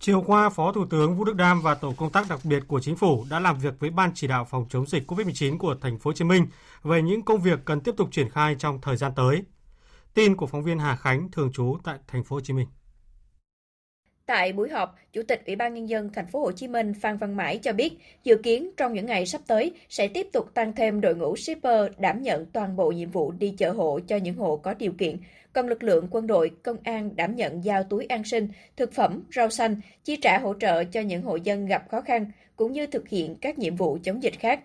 Chiều 0.00 0.22
qua, 0.26 0.48
Phó 0.48 0.72
Thủ 0.72 0.86
tướng 0.90 1.16
Vũ 1.16 1.24
Đức 1.24 1.36
Đam 1.36 1.62
và 1.62 1.74
tổ 1.74 1.94
công 1.96 2.10
tác 2.10 2.26
đặc 2.28 2.40
biệt 2.44 2.62
của 2.68 2.80
Chính 2.80 2.96
phủ 2.96 3.26
đã 3.30 3.40
làm 3.40 3.58
việc 3.58 3.74
với 3.80 3.90
Ban 3.90 4.10
chỉ 4.14 4.26
đạo 4.26 4.44
phòng 4.50 4.66
chống 4.68 4.86
dịch 4.86 5.10
COVID-19 5.10 5.58
của 5.58 5.76
thành 5.80 5.98
phố 5.98 6.08
Hồ 6.08 6.12
Chí 6.12 6.24
Minh 6.24 6.46
về 6.82 7.02
những 7.02 7.22
công 7.22 7.40
việc 7.40 7.64
cần 7.64 7.80
tiếp 7.80 7.94
tục 7.96 8.08
triển 8.12 8.30
khai 8.30 8.56
trong 8.58 8.80
thời 8.80 8.96
gian 8.96 9.12
tới. 9.16 9.42
Tin 10.14 10.36
của 10.36 10.46
phóng 10.46 10.62
viên 10.62 10.78
Hà 10.78 10.96
Khánh 10.96 11.30
thường 11.30 11.52
trú 11.52 11.76
tại 11.84 11.98
thành 12.08 12.24
phố 12.24 12.36
Hồ 12.36 12.40
Chí 12.40 12.52
Minh. 12.52 12.66
Tại 14.26 14.52
buổi 14.52 14.68
họp, 14.68 14.98
Chủ 15.12 15.22
tịch 15.22 15.42
Ủy 15.46 15.56
ban 15.56 15.74
nhân 15.74 15.88
dân 15.88 16.10
thành 16.12 16.26
phố 16.26 16.40
Hồ 16.40 16.52
Chí 16.52 16.68
Minh 16.68 16.94
Phan 17.00 17.16
Văn 17.16 17.36
Mãi 17.36 17.58
cho 17.58 17.72
biết, 17.72 17.92
dự 18.24 18.36
kiến 18.36 18.70
trong 18.76 18.92
những 18.92 19.06
ngày 19.06 19.26
sắp 19.26 19.40
tới 19.46 19.72
sẽ 19.88 20.08
tiếp 20.08 20.26
tục 20.32 20.54
tăng 20.54 20.72
thêm 20.72 21.00
đội 21.00 21.14
ngũ 21.14 21.36
shipper 21.36 21.86
đảm 21.98 22.22
nhận 22.22 22.46
toàn 22.46 22.76
bộ 22.76 22.90
nhiệm 22.90 23.10
vụ 23.10 23.32
đi 23.32 23.54
chợ 23.58 23.72
hộ 23.72 24.00
cho 24.06 24.16
những 24.16 24.36
hộ 24.36 24.56
có 24.56 24.74
điều 24.74 24.92
kiện, 24.92 25.16
còn 25.52 25.68
lực 25.68 25.82
lượng 25.82 26.08
quân 26.10 26.26
đội, 26.26 26.50
công 26.62 26.76
an 26.84 27.16
đảm 27.16 27.36
nhận 27.36 27.64
giao 27.64 27.82
túi 27.82 28.04
an 28.04 28.24
sinh, 28.24 28.48
thực 28.76 28.92
phẩm, 28.92 29.22
rau 29.34 29.50
xanh, 29.50 29.80
chi 30.04 30.16
trả 30.16 30.38
hỗ 30.38 30.54
trợ 30.60 30.84
cho 30.84 31.00
những 31.00 31.22
hộ 31.22 31.36
dân 31.36 31.66
gặp 31.66 31.88
khó 31.90 32.00
khăn, 32.00 32.30
cũng 32.56 32.72
như 32.72 32.86
thực 32.86 33.08
hiện 33.08 33.34
các 33.40 33.58
nhiệm 33.58 33.76
vụ 33.76 33.98
chống 34.02 34.22
dịch 34.22 34.38
khác. 34.38 34.60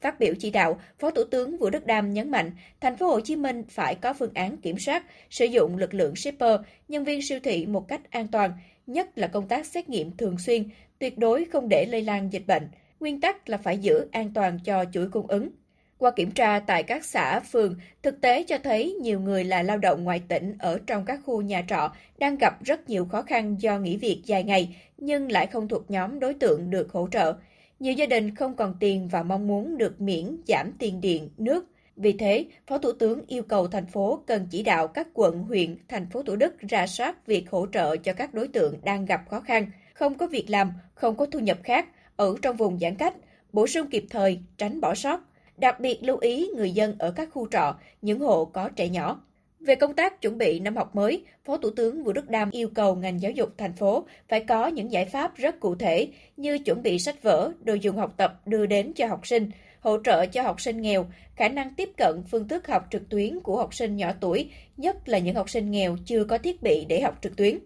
Phát 0.00 0.20
biểu 0.20 0.34
chỉ 0.38 0.50
đạo, 0.50 0.80
Phó 0.98 1.10
Thủ 1.10 1.24
tướng 1.30 1.56
Vũ 1.56 1.70
Đức 1.70 1.86
Đam 1.86 2.12
nhấn 2.12 2.30
mạnh, 2.30 2.50
thành 2.80 2.96
phố 2.96 3.06
Hồ 3.06 3.20
Chí 3.20 3.36
Minh 3.36 3.62
phải 3.68 3.94
có 3.94 4.12
phương 4.12 4.34
án 4.34 4.56
kiểm 4.56 4.78
soát 4.78 5.04
sử 5.30 5.44
dụng 5.44 5.76
lực 5.76 5.94
lượng 5.94 6.16
shipper, 6.16 6.60
nhân 6.88 7.04
viên 7.04 7.22
siêu 7.22 7.40
thị 7.42 7.66
một 7.66 7.88
cách 7.88 8.10
an 8.10 8.26
toàn, 8.28 8.52
nhất 8.88 9.18
là 9.18 9.26
công 9.26 9.48
tác 9.48 9.66
xét 9.66 9.88
nghiệm 9.88 10.16
thường 10.16 10.38
xuyên, 10.38 10.64
tuyệt 10.98 11.18
đối 11.18 11.44
không 11.44 11.68
để 11.68 11.86
lây 11.86 12.02
lan 12.02 12.32
dịch 12.32 12.46
bệnh. 12.46 12.68
Nguyên 13.00 13.20
tắc 13.20 13.48
là 13.48 13.56
phải 13.56 13.78
giữ 13.78 14.08
an 14.12 14.30
toàn 14.34 14.58
cho 14.64 14.84
chuỗi 14.92 15.08
cung 15.08 15.26
ứng. 15.26 15.50
Qua 15.98 16.10
kiểm 16.10 16.30
tra 16.30 16.58
tại 16.58 16.82
các 16.82 17.04
xã, 17.04 17.40
phường, 17.40 17.76
thực 18.02 18.20
tế 18.20 18.44
cho 18.48 18.58
thấy 18.58 18.92
nhiều 18.92 19.20
người 19.20 19.44
là 19.44 19.62
lao 19.62 19.78
động 19.78 20.04
ngoại 20.04 20.22
tỉnh 20.28 20.56
ở 20.58 20.78
trong 20.86 21.04
các 21.04 21.20
khu 21.24 21.42
nhà 21.42 21.64
trọ 21.68 21.92
đang 22.18 22.36
gặp 22.36 22.64
rất 22.64 22.88
nhiều 22.88 23.04
khó 23.04 23.22
khăn 23.22 23.56
do 23.58 23.78
nghỉ 23.78 23.96
việc 23.96 24.22
dài 24.24 24.44
ngày, 24.44 24.76
nhưng 24.98 25.32
lại 25.32 25.46
không 25.46 25.68
thuộc 25.68 25.90
nhóm 25.90 26.20
đối 26.20 26.34
tượng 26.34 26.70
được 26.70 26.92
hỗ 26.92 27.08
trợ. 27.10 27.34
Nhiều 27.80 27.92
gia 27.92 28.06
đình 28.06 28.34
không 28.34 28.56
còn 28.56 28.74
tiền 28.80 29.08
và 29.08 29.22
mong 29.22 29.46
muốn 29.46 29.78
được 29.78 30.00
miễn 30.00 30.36
giảm 30.48 30.72
tiền 30.78 31.00
điện, 31.00 31.28
nước. 31.36 31.66
Vì 32.00 32.12
thế, 32.12 32.46
Phó 32.66 32.78
Thủ 32.78 32.92
tướng 32.92 33.22
yêu 33.26 33.42
cầu 33.42 33.68
thành 33.68 33.86
phố 33.86 34.22
cần 34.26 34.46
chỉ 34.50 34.62
đạo 34.62 34.88
các 34.88 35.08
quận, 35.14 35.38
huyện, 35.38 35.76
thành 35.88 36.06
phố 36.10 36.22
Thủ 36.22 36.36
Đức 36.36 36.60
ra 36.68 36.86
soát 36.86 37.26
việc 37.26 37.50
hỗ 37.50 37.66
trợ 37.72 37.96
cho 37.96 38.12
các 38.12 38.34
đối 38.34 38.48
tượng 38.48 38.74
đang 38.84 39.04
gặp 39.04 39.20
khó 39.30 39.40
khăn, 39.40 39.66
không 39.94 40.14
có 40.14 40.26
việc 40.26 40.50
làm, 40.50 40.72
không 40.94 41.16
có 41.16 41.26
thu 41.26 41.38
nhập 41.38 41.58
khác, 41.64 41.88
ở 42.16 42.34
trong 42.42 42.56
vùng 42.56 42.78
giãn 42.78 42.94
cách, 42.94 43.14
bổ 43.52 43.66
sung 43.66 43.86
kịp 43.90 44.04
thời, 44.10 44.38
tránh 44.58 44.80
bỏ 44.80 44.94
sót. 44.94 45.20
Đặc 45.56 45.80
biệt 45.80 45.98
lưu 46.02 46.16
ý 46.16 46.48
người 46.56 46.70
dân 46.70 46.94
ở 46.98 47.10
các 47.10 47.28
khu 47.32 47.48
trọ, 47.50 47.74
những 48.02 48.20
hộ 48.20 48.44
có 48.44 48.68
trẻ 48.68 48.88
nhỏ. 48.88 49.22
Về 49.60 49.74
công 49.74 49.94
tác 49.94 50.20
chuẩn 50.20 50.38
bị 50.38 50.60
năm 50.60 50.76
học 50.76 50.96
mới, 50.96 51.24
Phó 51.44 51.56
Thủ 51.56 51.70
tướng 51.70 52.04
Vũ 52.04 52.12
Đức 52.12 52.30
Đam 52.30 52.50
yêu 52.50 52.68
cầu 52.74 52.94
ngành 52.94 53.20
giáo 53.20 53.32
dục 53.32 53.48
thành 53.58 53.72
phố 53.72 54.06
phải 54.28 54.44
có 54.44 54.66
những 54.66 54.92
giải 54.92 55.04
pháp 55.04 55.36
rất 55.36 55.60
cụ 55.60 55.74
thể 55.74 56.08
như 56.36 56.58
chuẩn 56.58 56.82
bị 56.82 56.98
sách 56.98 57.22
vở, 57.22 57.52
đồ 57.62 57.74
dùng 57.74 57.96
học 57.96 58.14
tập 58.16 58.40
đưa 58.46 58.66
đến 58.66 58.92
cho 58.92 59.06
học 59.06 59.26
sinh, 59.26 59.50
hỗ 59.80 59.98
trợ 60.04 60.26
cho 60.26 60.42
học 60.42 60.60
sinh 60.60 60.82
nghèo, 60.82 61.06
khả 61.36 61.48
năng 61.48 61.74
tiếp 61.74 61.90
cận 61.96 62.22
phương 62.30 62.48
thức 62.48 62.66
học 62.66 62.86
trực 62.90 63.08
tuyến 63.08 63.40
của 63.40 63.58
học 63.58 63.74
sinh 63.74 63.96
nhỏ 63.96 64.10
tuổi, 64.20 64.50
nhất 64.76 65.08
là 65.08 65.18
những 65.18 65.34
học 65.34 65.50
sinh 65.50 65.70
nghèo 65.70 65.96
chưa 66.04 66.24
có 66.24 66.38
thiết 66.38 66.62
bị 66.62 66.84
để 66.88 67.00
học 67.00 67.18
trực 67.22 67.36
tuyến. 67.36 67.58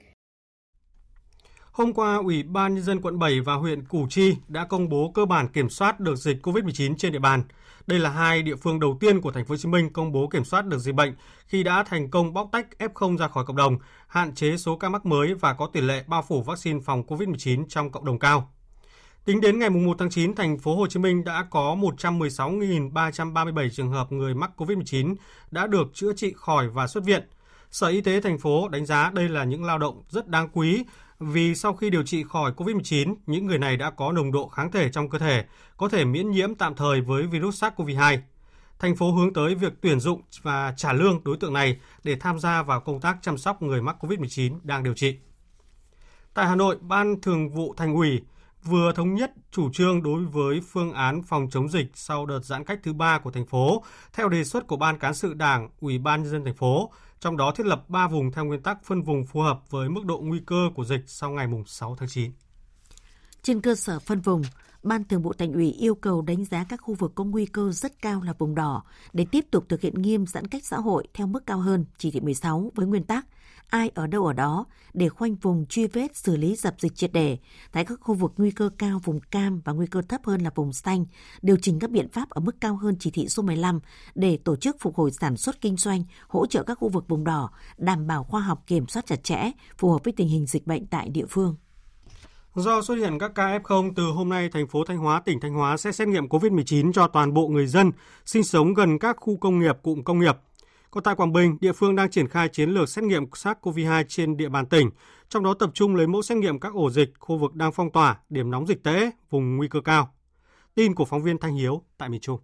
Hôm 1.73 1.92
qua, 1.92 2.16
Ủy 2.16 2.42
ban 2.42 2.75
nhân 2.75 2.85
dân 2.85 3.00
quận 3.00 3.19
7 3.19 3.40
và 3.40 3.54
huyện 3.54 3.85
Củ 3.85 4.07
Chi 4.11 4.37
đã 4.49 4.64
công 4.64 4.88
bố 4.88 5.11
cơ 5.14 5.25
bản 5.25 5.49
kiểm 5.49 5.69
soát 5.69 6.00
được 6.00 6.16
dịch 6.16 6.47
COVID-19 6.47 6.95
trên 6.97 7.12
địa 7.12 7.19
bàn. 7.19 7.42
Đây 7.87 7.99
là 7.99 8.11
hai 8.11 8.42
địa 8.42 8.57
phương 8.57 8.81
đầu 8.81 8.97
tiên 9.00 9.21
của 9.21 9.31
thành 9.31 9.45
phố 9.45 9.52
Hồ 9.52 9.57
Chí 9.57 9.69
Minh 9.69 9.92
công 9.92 10.12
bố 10.12 10.28
kiểm 10.28 10.45
soát 10.45 10.66
được 10.66 10.78
dịch 10.78 10.95
bệnh 10.95 11.14
khi 11.47 11.62
đã 11.62 11.85
thành 11.85 12.11
công 12.11 12.33
bóc 12.33 12.49
tách 12.52 12.66
F0 12.78 13.16
ra 13.16 13.28
khỏi 13.28 13.45
cộng 13.45 13.57
đồng, 13.57 13.78
hạn 14.07 14.35
chế 14.35 14.57
số 14.57 14.76
ca 14.76 14.88
mắc 14.88 15.07
mới 15.07 15.35
và 15.35 15.52
có 15.54 15.66
tỷ 15.66 15.81
lệ 15.81 16.04
bao 16.07 16.23
phủ 16.23 16.42
vaccine 16.42 16.81
phòng 16.85 17.02
COVID-19 17.02 17.64
trong 17.69 17.90
cộng 17.90 18.04
đồng 18.04 18.19
cao. 18.19 18.52
Tính 19.25 19.41
đến 19.41 19.59
ngày 19.59 19.71
1 19.71 19.97
tháng 19.99 20.11
9, 20.11 20.35
thành 20.35 20.59
phố 20.59 20.76
Hồ 20.76 20.87
Chí 20.87 21.00
Minh 21.00 21.25
đã 21.25 21.47
có 21.50 21.76
116.337 21.81 23.69
trường 23.69 23.91
hợp 23.91 24.12
người 24.12 24.35
mắc 24.35 24.50
COVID-19 24.57 25.14
đã 25.50 25.67
được 25.67 25.91
chữa 25.95 26.12
trị 26.12 26.33
khỏi 26.37 26.69
và 26.69 26.87
xuất 26.87 27.05
viện. 27.05 27.23
Sở 27.71 27.87
Y 27.87 28.00
tế 28.00 28.21
thành 28.21 28.38
phố 28.38 28.69
đánh 28.69 28.87
giá 28.87 29.11
đây 29.14 29.29
là 29.29 29.45
những 29.45 29.64
lao 29.64 29.79
động 29.79 30.02
rất 30.09 30.29
đáng 30.29 30.49
quý 30.52 30.85
vì 31.21 31.55
sau 31.55 31.75
khi 31.75 31.91
điều 31.91 32.02
trị 32.02 32.25
khỏi 32.29 32.52
COVID-19, 32.57 33.14
những 33.26 33.47
người 33.47 33.59
này 33.59 33.76
đã 33.76 33.91
có 33.91 34.12
nồng 34.12 34.33
độ 34.33 34.49
kháng 34.49 34.73
thể 34.73 34.91
trong 34.93 35.09
cơ 35.09 35.19
thể, 35.19 35.45
có 35.76 35.88
thể 35.88 36.05
miễn 36.05 36.31
nhiễm 36.31 36.55
tạm 36.55 36.75
thời 36.75 37.00
với 37.00 37.26
virus 37.26 37.64
SARS-CoV-2. 37.64 38.19
Thành 38.79 38.97
phố 38.97 39.12
hướng 39.12 39.33
tới 39.33 39.55
việc 39.55 39.73
tuyển 39.81 40.00
dụng 40.00 40.23
và 40.43 40.75
trả 40.76 40.93
lương 40.93 41.25
đối 41.25 41.37
tượng 41.37 41.52
này 41.52 41.81
để 42.05 42.17
tham 42.21 42.38
gia 42.38 42.62
vào 42.62 42.81
công 42.81 43.00
tác 43.00 43.17
chăm 43.23 43.38
sóc 43.38 43.62
người 43.62 43.83
mắc 43.83 43.97
COVID-19 44.05 44.59
đang 44.62 44.83
điều 44.83 44.95
trị. 44.95 45.17
Tại 46.35 46.47
Hà 46.47 46.57
Nội, 46.57 46.76
Ban 46.81 47.21
Thường 47.21 47.50
vụ 47.50 47.75
Thành 47.76 47.95
ủy 47.95 48.23
vừa 48.64 48.92
thống 48.92 49.14
nhất 49.14 49.33
chủ 49.50 49.71
trương 49.73 50.02
đối 50.02 50.25
với 50.25 50.61
phương 50.73 50.92
án 50.92 51.23
phòng 51.23 51.49
chống 51.50 51.69
dịch 51.69 51.87
sau 51.95 52.26
đợt 52.26 52.45
giãn 52.45 52.64
cách 52.64 52.81
thứ 52.83 52.92
ba 52.92 53.19
của 53.19 53.31
thành 53.31 53.47
phố 53.47 53.85
theo 54.12 54.28
đề 54.28 54.45
xuất 54.45 54.66
của 54.66 54.76
Ban 54.76 54.99
cán 54.99 55.14
sự 55.14 55.35
Đảng, 55.35 55.69
Ủy 55.81 55.99
ban 55.99 56.23
nhân 56.23 56.33
dân 56.33 56.45
thành 56.45 56.54
phố, 56.54 56.92
trong 57.21 57.37
đó 57.37 57.52
thiết 57.57 57.66
lập 57.66 57.85
3 57.88 58.09
vùng 58.09 58.33
theo 58.33 58.45
nguyên 58.45 58.62
tắc 58.62 58.85
phân 58.85 59.02
vùng 59.02 59.26
phù 59.26 59.40
hợp 59.40 59.71
với 59.71 59.88
mức 59.88 60.04
độ 60.04 60.19
nguy 60.19 60.40
cơ 60.47 60.71
của 60.75 60.85
dịch 60.85 61.04
sau 61.07 61.31
ngày 61.31 61.47
6 61.66 61.97
tháng 61.99 62.09
9. 62.09 62.33
Trên 63.42 63.61
cơ 63.61 63.75
sở 63.75 63.99
phân 63.99 64.21
vùng, 64.21 64.42
Ban 64.82 65.04
Thường 65.04 65.22
vụ 65.22 65.32
Thành 65.32 65.52
ủy 65.52 65.72
yêu 65.72 65.94
cầu 65.94 66.22
đánh 66.22 66.44
giá 66.44 66.64
các 66.68 66.80
khu 66.82 66.94
vực 66.94 67.12
có 67.14 67.24
nguy 67.24 67.46
cơ 67.46 67.72
rất 67.72 68.02
cao 68.02 68.22
là 68.22 68.32
vùng 68.38 68.54
đỏ 68.54 68.82
để 69.12 69.26
tiếp 69.30 69.44
tục 69.50 69.64
thực 69.68 69.80
hiện 69.80 70.02
nghiêm 70.02 70.26
giãn 70.26 70.46
cách 70.46 70.64
xã 70.64 70.76
hội 70.76 71.06
theo 71.14 71.26
mức 71.26 71.46
cao 71.46 71.58
hơn 71.58 71.84
chỉ 71.98 72.10
thị 72.10 72.20
16 72.20 72.72
với 72.74 72.86
nguyên 72.86 73.04
tắc 73.04 73.26
ai 73.72 73.90
ở 73.94 74.06
đâu 74.06 74.26
ở 74.26 74.32
đó 74.32 74.64
để 74.94 75.08
khoanh 75.08 75.34
vùng 75.34 75.66
truy 75.66 75.86
vết 75.86 76.16
xử 76.16 76.36
lý 76.36 76.56
dập 76.56 76.74
dịch 76.78 76.96
triệt 76.96 77.12
để 77.12 77.38
tại 77.72 77.84
các 77.84 78.00
khu 78.00 78.14
vực 78.14 78.32
nguy 78.36 78.50
cơ 78.50 78.70
cao 78.78 79.00
vùng 79.04 79.20
cam 79.20 79.60
và 79.64 79.72
nguy 79.72 79.86
cơ 79.86 80.02
thấp 80.02 80.20
hơn 80.24 80.40
là 80.40 80.50
vùng 80.54 80.72
xanh, 80.72 81.06
điều 81.42 81.56
chỉnh 81.62 81.78
các 81.78 81.90
biện 81.90 82.08
pháp 82.08 82.30
ở 82.30 82.40
mức 82.40 82.60
cao 82.60 82.76
hơn 82.76 82.96
chỉ 82.98 83.10
thị 83.10 83.28
số 83.28 83.42
15 83.42 83.80
để 84.14 84.36
tổ 84.36 84.56
chức 84.56 84.76
phục 84.80 84.96
hồi 84.96 85.10
sản 85.10 85.36
xuất 85.36 85.60
kinh 85.60 85.76
doanh, 85.76 86.04
hỗ 86.28 86.46
trợ 86.46 86.62
các 86.62 86.74
khu 86.74 86.88
vực 86.88 87.08
vùng 87.08 87.24
đỏ, 87.24 87.50
đảm 87.76 88.06
bảo 88.06 88.24
khoa 88.24 88.40
học 88.40 88.62
kiểm 88.66 88.86
soát 88.86 89.06
chặt 89.06 89.24
chẽ, 89.24 89.50
phù 89.78 89.90
hợp 89.90 90.04
với 90.04 90.12
tình 90.12 90.28
hình 90.28 90.46
dịch 90.46 90.66
bệnh 90.66 90.86
tại 90.86 91.08
địa 91.08 91.26
phương. 91.28 91.56
Do 92.54 92.82
xuất 92.82 92.94
hiện 92.94 93.18
các 93.18 93.32
ca 93.35 93.59
F0 93.59 93.92
từ 93.97 94.02
hôm 94.02 94.28
nay, 94.28 94.49
thành 94.52 94.66
phố 94.66 94.85
Thanh 94.85 94.99
Hóa, 94.99 95.21
tỉnh 95.21 95.40
Thanh 95.40 95.54
Hóa 95.54 95.76
sẽ 95.76 95.92
xét 95.92 96.09
nghiệm 96.09 96.26
COVID-19 96.26 96.92
cho 96.92 97.09
toàn 97.09 97.35
bộ 97.35 97.49
người 97.49 97.66
dân 97.66 97.92
sinh 98.25 98.44
sống 98.44 98.75
gần 98.75 98.99
các 98.99 99.16
khu 99.21 99.37
công 99.37 99.59
nghiệp, 99.59 99.76
cụm 99.82 100.02
công 100.02 100.18
nghiệp. 100.18 100.37
Còn 100.90 101.04
tại 101.04 101.14
Quảng 101.14 101.32
Bình, 101.32 101.56
địa 101.61 101.73
phương 101.73 101.97
đang 101.97 102.11
triển 102.11 102.28
khai 102.28 102.49
chiến 102.49 102.71
lược 102.71 102.88
xét 102.88 103.04
nghiệm 103.04 103.25
SARS-CoV-2 103.25 104.04
trên 104.09 104.37
địa 104.37 104.49
bàn 104.49 104.66
tỉnh, 104.66 104.90
trong 105.28 105.44
đó 105.44 105.54
tập 105.54 105.71
trung 105.75 105.97
lấy 105.97 106.06
mẫu 106.06 106.23
xét 106.23 106.38
nghiệm 106.38 106.61
các 106.61 106.75
ổ 106.75 106.90
dịch, 106.90 107.12
khu 107.18 107.38
vực 107.38 107.54
đang 107.54 107.73
phong 107.73 107.90
tỏa, 107.90 108.18
điểm 108.28 108.50
nóng 108.50 108.66
dịch 108.66 108.82
tễ, 108.82 109.11
vùng 109.30 109.56
nguy 109.56 109.68
cơ 109.68 109.80
cao. 109.80 110.14
Tin 110.75 110.94
của 110.94 111.04
phóng 111.04 111.23
viên 111.23 111.38
Thanh 111.38 111.54
Hiếu 111.54 111.82
tại 111.99 112.09
miền 112.09 112.21
Trung. 112.21 112.40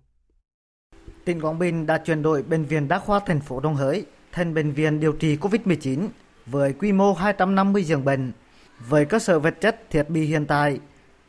Tỉnh 1.25 1.41
Quảng 1.41 1.59
Bình 1.59 1.87
đã 1.87 1.99
chuyển 1.99 2.23
đổi 2.23 2.43
bệnh 2.43 2.65
viện 2.65 2.89
đa 2.89 2.99
khoa 2.99 3.21
thành 3.27 3.41
phố 3.41 3.61
Đông 3.61 3.75
Hới 3.75 4.07
thành 4.33 4.55
bệnh 4.55 4.73
viện 4.73 5.01
điều 5.01 5.13
trị 5.13 5.37
COVID-19 5.37 6.09
với 6.47 6.73
quy 6.73 6.93
mô 6.93 7.15
250 7.15 7.85
giường 7.85 8.05
bệnh. 8.05 8.33
Với 8.79 9.05
cơ 9.05 9.19
sở 9.19 9.39
vật 9.39 9.61
chất 9.61 9.91
thiết 9.91 10.11
bị 10.11 10.25
hiện 10.25 10.47
tại, 10.47 10.81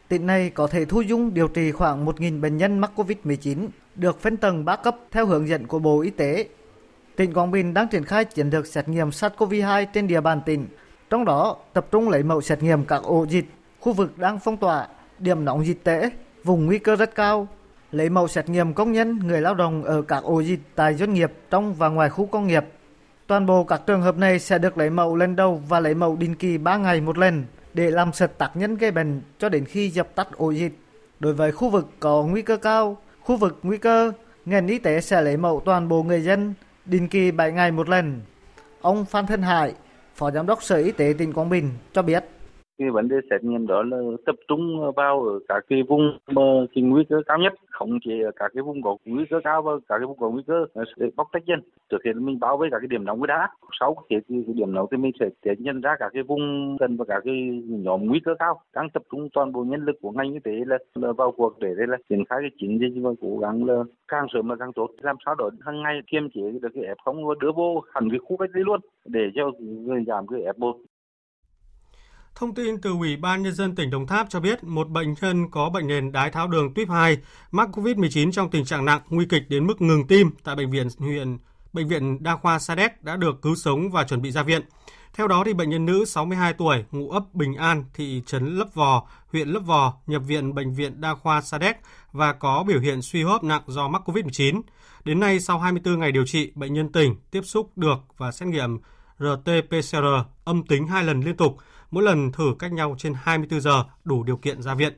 tỉnh 0.07 0.25
này 0.25 0.49
có 0.49 0.67
thể 0.67 0.85
thu 0.85 1.01
dung 1.01 1.33
điều 1.33 1.47
trị 1.47 1.71
khoảng 1.71 2.05
1.000 2.05 2.41
bệnh 2.41 2.57
nhân 2.57 2.79
mắc 2.79 2.91
COVID-19 2.95 3.67
được 3.95 4.21
phân 4.21 4.37
tầng 4.37 4.65
3 4.65 4.75
cấp 4.75 4.97
theo 5.11 5.25
hướng 5.25 5.47
dẫn 5.47 5.67
của 5.67 5.79
Bộ 5.79 6.01
Y 6.01 6.09
tế 6.09 6.47
tỉnh 7.19 7.33
Quảng 7.33 7.51
Bình 7.51 7.73
đang 7.73 7.87
triển 7.87 8.03
khai 8.03 8.25
chiến 8.25 8.49
lược 8.49 8.67
xét 8.67 8.89
nghiệm 8.89 9.09
SARS-CoV-2 9.09 9.85
trên 9.93 10.07
địa 10.07 10.21
bàn 10.21 10.41
tỉnh, 10.45 10.67
trong 11.09 11.25
đó 11.25 11.57
tập 11.73 11.87
trung 11.91 12.09
lấy 12.09 12.23
mẫu 12.23 12.41
xét 12.41 12.63
nghiệm 12.63 12.85
các 12.85 13.03
ổ 13.03 13.25
dịch, 13.29 13.45
khu 13.79 13.93
vực 13.93 14.17
đang 14.17 14.39
phong 14.39 14.57
tỏa, 14.57 14.87
điểm 15.19 15.45
nóng 15.45 15.65
dịch 15.65 15.83
tễ, 15.83 16.09
vùng 16.43 16.65
nguy 16.65 16.79
cơ 16.79 16.95
rất 16.95 17.15
cao, 17.15 17.47
lấy 17.91 18.09
mẫu 18.09 18.27
xét 18.27 18.49
nghiệm 18.49 18.73
công 18.73 18.91
nhân, 18.91 19.19
người 19.27 19.41
lao 19.41 19.55
động 19.55 19.83
ở 19.83 20.01
các 20.01 20.23
ổ 20.23 20.39
dịch 20.39 20.59
tại 20.75 20.93
doanh 20.93 21.13
nghiệp 21.13 21.31
trong 21.49 21.73
và 21.73 21.89
ngoài 21.89 22.09
khu 22.09 22.25
công 22.25 22.47
nghiệp. 22.47 22.65
Toàn 23.29 23.45
bộ 23.45 23.63
các 23.63 23.81
trường 23.87 24.01
hợp 24.01 24.17
này 24.17 24.39
sẽ 24.39 24.57
được 24.57 24.77
lấy 24.77 24.89
mẫu 24.89 25.15
lần 25.15 25.35
đầu 25.35 25.61
và 25.67 25.79
lấy 25.79 25.93
mẫu 25.93 26.15
định 26.15 26.35
kỳ 26.35 26.57
3 26.57 26.77
ngày 26.77 27.01
một 27.01 27.17
lần 27.17 27.45
để 27.73 27.91
làm 27.91 28.13
sạch 28.13 28.31
tác 28.37 28.51
nhân 28.55 28.75
gây 28.75 28.91
bệnh 28.91 29.21
cho 29.39 29.49
đến 29.49 29.65
khi 29.65 29.89
dập 29.89 30.15
tắt 30.15 30.27
ổ 30.37 30.51
dịch. 30.51 30.79
Đối 31.19 31.33
với 31.33 31.51
khu 31.51 31.69
vực 31.69 31.87
có 31.99 32.23
nguy 32.23 32.41
cơ 32.41 32.57
cao, 32.57 32.97
khu 33.21 33.37
vực 33.37 33.59
nguy 33.63 33.77
cơ, 33.77 34.11
ngành 34.45 34.67
y 34.67 34.77
tế 34.77 35.01
sẽ 35.01 35.21
lấy 35.21 35.37
mẫu 35.37 35.61
toàn 35.65 35.87
bộ 35.87 36.03
người 36.03 36.21
dân 36.21 36.53
định 36.85 37.07
kỳ 37.07 37.31
7 37.31 37.51
ngày 37.51 37.71
một 37.71 37.89
lần. 37.89 38.21
Ông 38.81 39.05
Phan 39.05 39.27
Thân 39.27 39.41
Hải, 39.41 39.73
Phó 40.15 40.31
Giám 40.31 40.45
đốc 40.45 40.63
Sở 40.63 40.75
Y 40.75 40.91
tế 40.91 41.13
tỉnh 41.17 41.33
Quảng 41.33 41.49
Bình 41.49 41.69
cho 41.93 42.01
biết 42.01 42.25
cái 42.79 42.89
vấn 42.89 43.07
đề 43.07 43.15
xét 43.29 43.43
nghiệm 43.43 43.67
đó 43.67 43.83
là 43.83 43.97
tập 44.25 44.35
trung 44.47 44.91
vào 44.95 45.23
ở 45.23 45.39
các 45.47 45.65
cái 45.69 45.83
vùng 45.83 46.17
mà 46.27 46.41
cái 46.75 46.83
nguy 46.83 47.03
cơ 47.09 47.21
cao 47.25 47.37
nhất 47.37 47.53
khống 47.71 47.99
chế 48.05 48.21
ở 48.23 48.31
các 48.35 48.51
cái 48.53 48.63
vùng 48.63 48.81
có 48.81 48.97
nguy 49.05 49.25
cơ 49.29 49.39
cao 49.43 49.61
và 49.61 49.71
các 49.87 49.97
cái 49.97 50.05
vùng 50.05 50.17
có 50.19 50.29
nguy 50.29 50.43
cơ 50.47 50.65
sẽ 50.75 51.05
bóc 51.15 51.27
tách 51.31 51.45
dân, 51.45 51.59
trước 51.89 51.97
hết 52.05 52.13
mình 52.15 52.39
báo 52.39 52.57
với 52.57 52.69
các 52.71 52.79
cái 52.81 52.87
điểm 52.87 53.05
nóng 53.05 53.27
đã 53.27 53.49
sau 53.79 53.95
cái, 54.09 54.19
cái, 54.29 54.43
cái 54.47 54.53
điểm 54.53 54.73
nóng 54.73 54.87
thì 54.91 54.97
mình 54.97 55.11
sẽ 55.19 55.29
tiến 55.41 55.53
nhân 55.59 55.81
ra 55.81 55.95
các 55.99 56.09
cái 56.13 56.23
vùng 56.23 56.77
gần 56.79 56.97
và 56.97 57.05
các 57.07 57.21
cái 57.25 57.63
nhóm 57.67 58.05
nguy 58.05 58.19
cơ 58.19 58.35
cao. 58.39 58.61
Đang 58.75 58.89
tập 58.89 59.03
trung 59.11 59.29
toàn 59.33 59.51
bộ 59.51 59.63
nhân 59.63 59.85
lực 59.85 59.95
của 60.01 60.11
ngành 60.11 60.33
y 60.33 60.39
tế 60.39 60.51
là, 60.67 60.77
là 60.95 61.11
vào 61.11 61.31
cuộc 61.31 61.59
để 61.59 61.75
đây 61.77 61.87
là 61.87 61.97
triển 62.09 62.25
khai 62.25 62.39
cái 62.41 62.49
chiến 62.59 62.79
dịch 62.79 63.01
và 63.01 63.09
cố 63.21 63.37
gắng 63.37 63.65
là 63.65 63.83
càng 64.07 64.27
sớm 64.33 64.47
mà 64.47 64.55
càng 64.55 64.73
tốt. 64.73 64.89
Làm 65.01 65.15
sao 65.25 65.35
đó 65.35 65.49
hàng 65.61 65.81
ngày 65.81 65.99
kiềm 66.11 66.29
chế 66.33 66.41
được 66.61 66.69
cái 66.73 66.83
f 66.83 66.95
không 67.05 67.39
đưa 67.39 67.51
vô 67.55 67.83
hẳn 67.93 68.09
cái 68.09 68.19
khu 68.19 68.37
cách 68.37 68.49
ly 68.53 68.61
luôn 68.63 68.79
để 69.05 69.29
cho 69.35 69.51
người 69.59 70.03
giảm 70.07 70.27
cái 70.27 70.41
f 70.41 70.53
1 70.57 70.77
Thông 72.35 72.55
tin 72.55 72.81
từ 72.81 72.91
Ủy 72.91 73.17
ban 73.17 73.43
Nhân 73.43 73.53
dân 73.53 73.75
tỉnh 73.75 73.89
Đồng 73.89 74.07
Tháp 74.07 74.29
cho 74.29 74.39
biết 74.39 74.63
một 74.63 74.89
bệnh 74.89 75.15
nhân 75.21 75.49
có 75.51 75.69
bệnh 75.69 75.87
nền 75.87 76.11
đái 76.11 76.31
tháo 76.31 76.47
đường 76.47 76.73
tuyếp 76.73 76.89
2 76.89 77.17
mắc 77.51 77.69
COVID-19 77.73 78.31
trong 78.31 78.49
tình 78.49 78.65
trạng 78.65 78.85
nặng, 78.85 79.01
nguy 79.09 79.25
kịch 79.25 79.43
đến 79.49 79.67
mức 79.67 79.81
ngừng 79.81 80.07
tim 80.07 80.31
tại 80.43 80.55
bệnh 80.55 80.71
viện 80.71 80.87
huyện 80.99 81.37
Bệnh 81.73 81.87
viện 81.87 82.23
Đa 82.23 82.35
khoa 82.35 82.59
Sa 82.59 82.75
Đéc 82.75 83.03
đã 83.03 83.15
được 83.15 83.41
cứu 83.41 83.55
sống 83.55 83.91
và 83.91 84.03
chuẩn 84.03 84.21
bị 84.21 84.31
ra 84.31 84.43
viện. 84.43 84.61
Theo 85.13 85.27
đó, 85.27 85.43
thì 85.45 85.53
bệnh 85.53 85.69
nhân 85.69 85.85
nữ 85.85 86.05
62 86.05 86.53
tuổi, 86.53 86.85
ngụ 86.91 87.09
ấp 87.09 87.23
Bình 87.33 87.55
An, 87.55 87.83
thị 87.93 88.21
trấn 88.25 88.57
Lấp 88.57 88.67
Vò, 88.73 89.07
huyện 89.31 89.49
Lấp 89.49 89.63
Vò, 89.65 89.93
nhập 90.07 90.21
viện 90.27 90.55
Bệnh 90.55 90.73
viện 90.73 91.01
Đa 91.01 91.15
khoa 91.15 91.41
Sa 91.41 91.57
Đéc 91.57 91.77
và 92.11 92.33
có 92.33 92.63
biểu 92.63 92.79
hiện 92.79 93.01
suy 93.01 93.23
hô 93.23 93.31
hấp 93.31 93.43
nặng 93.43 93.61
do 93.67 93.87
mắc 93.87 94.01
COVID-19. 94.09 94.61
Đến 95.05 95.19
nay, 95.19 95.39
sau 95.39 95.59
24 95.59 95.99
ngày 95.99 96.11
điều 96.11 96.25
trị, 96.25 96.51
bệnh 96.55 96.73
nhân 96.73 96.91
tỉnh 96.91 97.15
tiếp 97.31 97.41
xúc 97.41 97.71
được 97.75 97.97
và 98.17 98.31
xét 98.31 98.49
nghiệm 98.49 98.77
RT-PCR 99.19 100.23
âm 100.43 100.63
tính 100.63 100.87
hai 100.87 101.03
lần 101.03 101.21
liên 101.21 101.37
tục, 101.37 101.57
mỗi 101.91 102.03
lần 102.03 102.31
thử 102.31 102.55
cách 102.59 102.73
nhau 102.73 102.95
trên 102.97 103.13
24 103.13 103.61
giờ, 103.61 103.83
đủ 104.03 104.23
điều 104.23 104.37
kiện 104.37 104.61
ra 104.61 104.75
viện. 104.75 104.93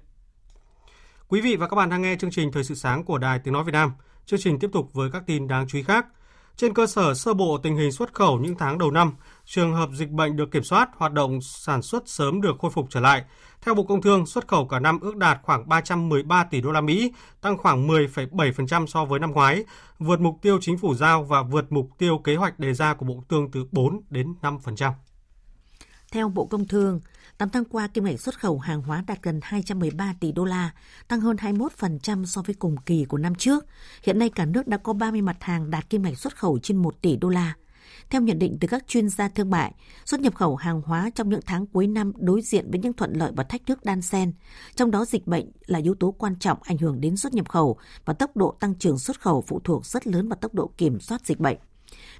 Quý 1.28 1.42
vị 1.42 1.56
và 1.56 1.68
các 1.68 1.76
bạn 1.76 1.90
đang 1.90 2.02
nghe 2.02 2.16
chương 2.16 2.32
trình 2.32 2.52
Thời 2.52 2.64
sự 2.64 2.76
sáng 2.76 3.04
của 3.04 3.18
Đài 3.18 3.40
Tiếng 3.40 3.54
Nói 3.54 3.64
Việt 3.64 3.72
Nam. 3.72 3.92
Chương 4.26 4.40
trình 4.40 4.60
tiếp 4.60 4.70
tục 4.74 4.94
với 4.94 5.12
các 5.12 5.24
tin 5.28 5.48
đáng 5.48 5.68
chú 5.68 5.78
ý 5.78 5.84
khác. 5.84 6.06
Trên 6.56 6.74
cơ 6.74 6.88
sở 6.88 7.14
sơ 7.14 7.34
bộ 7.34 7.58
tình 7.58 7.76
hình 7.78 7.92
xuất 7.92 8.14
khẩu 8.14 8.40
những 8.40 8.58
tháng 8.58 8.78
đầu 8.78 8.92
năm, 8.92 9.14
trường 9.46 9.74
hợp 9.74 9.90
dịch 9.94 10.10
bệnh 10.10 10.36
được 10.36 10.52
kiểm 10.52 10.64
soát, 10.64 10.90
hoạt 10.98 11.14
động 11.14 11.42
sản 11.42 11.82
xuất 11.82 12.04
sớm 12.06 12.42
được 12.42 12.56
khôi 12.60 12.72
phục 12.72 12.88
trở 12.90 13.00
lại. 13.00 13.24
Theo 13.62 13.76
Bộ 13.76 13.84
Công 13.84 14.02
Thương, 14.02 14.26
xuất 14.26 14.48
khẩu 14.48 14.68
cả 14.68 14.80
năm 14.80 15.00
ước 15.00 15.16
đạt 15.16 15.40
khoảng 15.44 15.70
313 15.70 16.44
tỷ 16.44 16.62
đô 16.62 16.72
la 16.72 16.82
Mỹ, 16.82 17.14
tăng 17.42 17.58
khoảng 17.58 17.88
10,7% 17.88 18.86
so 18.86 19.06
với 19.06 19.20
năm 19.20 19.32
ngoái, 19.32 19.66
vượt 20.00 20.20
mục 20.20 20.38
tiêu 20.42 20.58
chính 20.62 20.78
phủ 20.78 20.96
giao 20.96 21.24
và 21.24 21.44
vượt 21.44 21.72
mục 21.72 21.90
tiêu 21.98 22.18
kế 22.18 22.36
hoạch 22.36 22.60
đề 22.60 22.74
ra 22.74 22.94
của 22.94 23.06
Bộ 23.06 23.14
Công 23.14 23.28
Thương 23.28 23.52
từ 23.52 23.66
4 23.72 24.02
đến 24.10 24.34
5%. 24.42 24.92
Theo 26.12 26.30
Bộ 26.30 26.46
Công 26.46 26.68
Thương, 26.68 27.00
8 27.38 27.50
tháng 27.50 27.66
qua, 27.66 27.88
kim 27.88 28.04
ngạch 28.04 28.20
xuất 28.20 28.40
khẩu 28.40 28.60
hàng 28.60 28.82
hóa 28.82 29.04
đạt 29.08 29.24
gần 29.24 29.40
213 29.44 30.14
tỷ 30.20 30.32
đô 30.32 30.46
la, 30.46 30.72
tăng 31.08 31.22
hơn 31.22 31.36
21% 31.36 32.26
so 32.26 32.42
với 32.42 32.56
cùng 32.56 32.76
kỳ 32.86 33.06
của 33.06 33.18
năm 33.18 33.36
trước. 33.36 33.66
Hiện 34.04 34.20
nay 34.20 34.30
cả 34.30 34.46
nước 34.46 34.68
đã 34.68 34.78
có 34.78 34.94
30 34.94 35.22
mặt 35.22 35.38
hàng 35.40 35.70
đạt 35.70 35.90
kim 35.90 36.02
ngạch 36.02 36.18
xuất 36.18 36.38
khẩu 36.38 36.60
trên 36.64 36.78
1 36.78 37.02
tỷ 37.02 37.16
đô 37.16 37.30
la. 37.30 37.54
Theo 38.10 38.22
nhận 38.22 38.40
định 38.40 38.58
từ 38.62 38.68
các 38.68 38.88
chuyên 38.88 39.10
gia 39.10 39.28
thương 39.28 39.50
mại, 39.50 39.74
xuất 40.06 40.22
nhập 40.22 40.36
khẩu 40.36 40.56
hàng 40.56 40.82
hóa 40.82 41.10
trong 41.16 41.30
những 41.30 41.42
tháng 41.46 41.66
cuối 41.66 41.88
năm 41.88 42.14
đối 42.18 42.42
diện 42.42 42.72
với 42.72 42.80
những 42.80 42.94
thuận 42.94 43.14
lợi 43.14 43.32
và 43.36 43.44
thách 43.44 43.66
thức 43.66 43.84
đan 43.84 44.02
xen. 44.02 44.34
Trong 44.76 44.92
đó 44.92 45.06
dịch 45.06 45.28
bệnh 45.28 45.52
là 45.66 45.80
yếu 45.80 45.96
tố 45.96 46.12
quan 46.12 46.36
trọng 46.40 46.58
ảnh 46.62 46.78
hưởng 46.78 47.02
đến 47.02 47.18
xuất 47.18 47.34
nhập 47.34 47.50
khẩu 47.50 47.78
và 48.06 48.14
tốc 48.14 48.38
độ 48.38 48.56
tăng 48.60 48.76
trưởng 48.76 49.00
xuất 49.00 49.22
khẩu 49.22 49.42
phụ 49.42 49.60
thuộc 49.64 49.86
rất 49.86 50.08
lớn 50.08 50.30
vào 50.30 50.38
tốc 50.42 50.54
độ 50.54 50.72
kiểm 50.78 51.00
soát 51.00 51.26
dịch 51.26 51.40
bệnh 51.40 51.58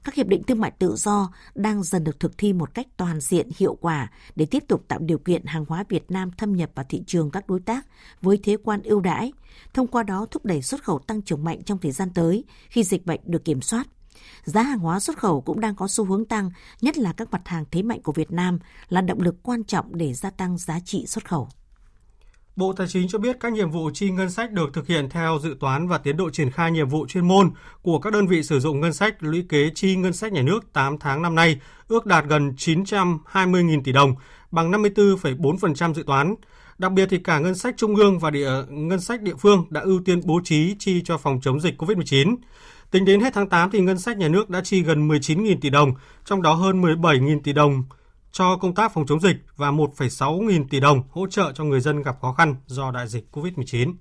các 0.04 0.16
hiệp 0.16 0.28
định 0.28 0.44
thương 0.44 0.60
mại 0.60 0.72
tự 0.72 0.96
do 0.96 1.34
đang 1.56 1.84
dần 1.84 2.04
được 2.04 2.20
thực 2.20 2.38
thi 2.38 2.54
một 2.54 2.74
cách 2.74 2.88
toàn 2.98 3.20
diện 3.20 3.50
hiệu 3.58 3.78
quả 3.82 4.12
để 4.36 4.46
tiếp 4.46 4.64
tục 4.68 4.86
tạo 4.88 5.00
điều 5.00 5.18
kiện 5.18 5.46
hàng 5.46 5.66
hóa 5.70 5.84
Việt 5.90 6.12
Nam 6.12 6.32
thâm 6.38 6.56
nhập 6.56 6.72
vào 6.76 6.86
thị 6.90 7.04
trường 7.08 7.32
các 7.32 7.48
đối 7.48 7.60
tác 7.60 7.86
với 8.22 8.40
thế 8.44 8.58
quan 8.64 8.82
ưu 8.84 9.00
đãi, 9.00 9.34
thông 9.74 9.88
qua 9.88 10.04
đó 10.04 10.26
thúc 10.32 10.46
đẩy 10.46 10.62
xuất 10.62 10.84
khẩu 10.84 11.00
tăng 11.00 11.22
trưởng 11.22 11.44
mạnh 11.44 11.64
trong 11.64 11.78
thời 11.78 11.92
gian 11.92 12.10
tới 12.14 12.44
khi 12.70 12.84
dịch 12.84 13.06
bệnh 13.06 13.20
được 13.26 13.46
kiểm 13.46 13.62
soát. 13.62 13.88
Giá 14.44 14.62
hàng 14.62 14.80
hóa 14.80 15.00
xuất 15.00 15.18
khẩu 15.18 15.42
cũng 15.42 15.60
đang 15.60 15.76
có 15.76 15.88
xu 15.88 16.06
hướng 16.06 16.26
tăng, 16.26 16.52
nhất 16.82 16.98
là 16.98 17.14
các 17.14 17.32
mặt 17.32 17.48
hàng 17.48 17.66
thế 17.72 17.82
mạnh 17.82 18.02
của 18.02 18.12
Việt 18.12 18.32
Nam 18.32 18.60
là 18.90 19.02
động 19.02 19.22
lực 19.22 19.36
quan 19.44 19.64
trọng 19.64 19.98
để 19.98 20.14
gia 20.14 20.30
tăng 20.30 20.58
giá 20.58 20.80
trị 20.86 21.06
xuất 21.08 21.28
khẩu. 21.28 21.50
Bộ 22.56 22.74
Tài 22.74 22.88
chính 22.88 23.08
cho 23.08 23.20
biết 23.20 23.38
các 23.40 23.54
nhiệm 23.54 23.72
vụ 23.72 23.90
chi 23.94 24.12
ngân 24.12 24.30
sách 24.30 24.52
được 24.52 24.74
thực 24.74 24.88
hiện 24.88 25.10
theo 25.10 25.40
dự 25.42 25.56
toán 25.60 25.88
và 25.88 25.98
tiến 25.98 26.18
độ 26.18 26.30
triển 26.30 26.52
khai 26.52 26.72
nhiệm 26.72 26.90
vụ 26.90 27.08
chuyên 27.08 27.28
môn 27.28 27.52
của 27.82 28.00
các 28.00 28.14
đơn 28.14 28.28
vị 28.28 28.44
sử 28.44 28.60
dụng 28.60 28.80
ngân 28.80 28.94
sách 28.94 29.16
lũy 29.20 29.46
kế 29.50 29.70
chi 29.76 29.96
ngân 29.96 30.14
sách 30.14 30.34
nhà 30.34 30.42
nước 30.42 30.74
8 30.74 30.98
tháng 30.98 31.22
năm 31.22 31.36
nay 31.36 31.60
ước 31.88 32.06
đạt 32.06 32.26
gần 32.26 32.54
920.000 32.58 33.82
tỷ 33.84 33.92
đồng, 33.92 34.16
bằng 34.52 34.72
54,4% 34.72 35.94
dự 35.94 36.04
toán. 36.04 36.36
Đặc 36.78 36.92
biệt 36.92 37.08
thì 37.10 37.18
cả 37.18 37.40
ngân 37.40 37.56
sách 37.56 37.74
trung 37.78 37.96
ương 37.96 38.20
và 38.20 38.30
địa 38.30 38.52
ngân 38.70 39.00
sách 39.00 39.22
địa 39.22 39.36
phương 39.40 39.66
đã 39.70 39.82
ưu 39.82 40.02
tiên 40.06 40.22
bố 40.24 40.42
trí 40.44 40.76
chi 40.80 41.02
cho 41.06 41.18
phòng 41.18 41.40
chống 41.42 41.60
dịch 41.60 41.82
COVID-19. 41.82 42.36
Tính 42.92 43.06
đến 43.06 43.20
hết 43.20 43.34
tháng 43.34 43.50
8 43.50 43.72
thì 43.72 43.80
ngân 43.80 44.00
sách 44.00 44.18
nhà 44.18 44.28
nước 44.28 44.50
đã 44.50 44.62
chi 44.62 44.82
gần 44.84 45.08
19.000 45.08 45.56
tỷ 45.62 45.70
đồng, 45.70 45.94
trong 46.26 46.42
đó 46.42 46.54
hơn 46.54 46.82
17.000 46.82 47.40
tỷ 47.44 47.54
đồng 47.54 47.84
cho 48.32 48.58
công 48.58 48.76
tác 48.76 48.94
phòng 48.94 49.06
chống 49.08 49.20
dịch 49.20 49.36
và 49.56 49.72
1,6 49.72 50.42
nghìn 50.42 50.68
tỷ 50.70 50.80
đồng 50.80 51.04
hỗ 51.10 51.28
trợ 51.28 51.52
cho 51.56 51.64
người 51.64 51.80
dân 51.80 52.02
gặp 52.02 52.16
khó 52.22 52.34
khăn 52.34 52.56
do 52.66 52.92
đại 52.92 53.08
dịch 53.08 53.26
COVID-19. 53.32 53.94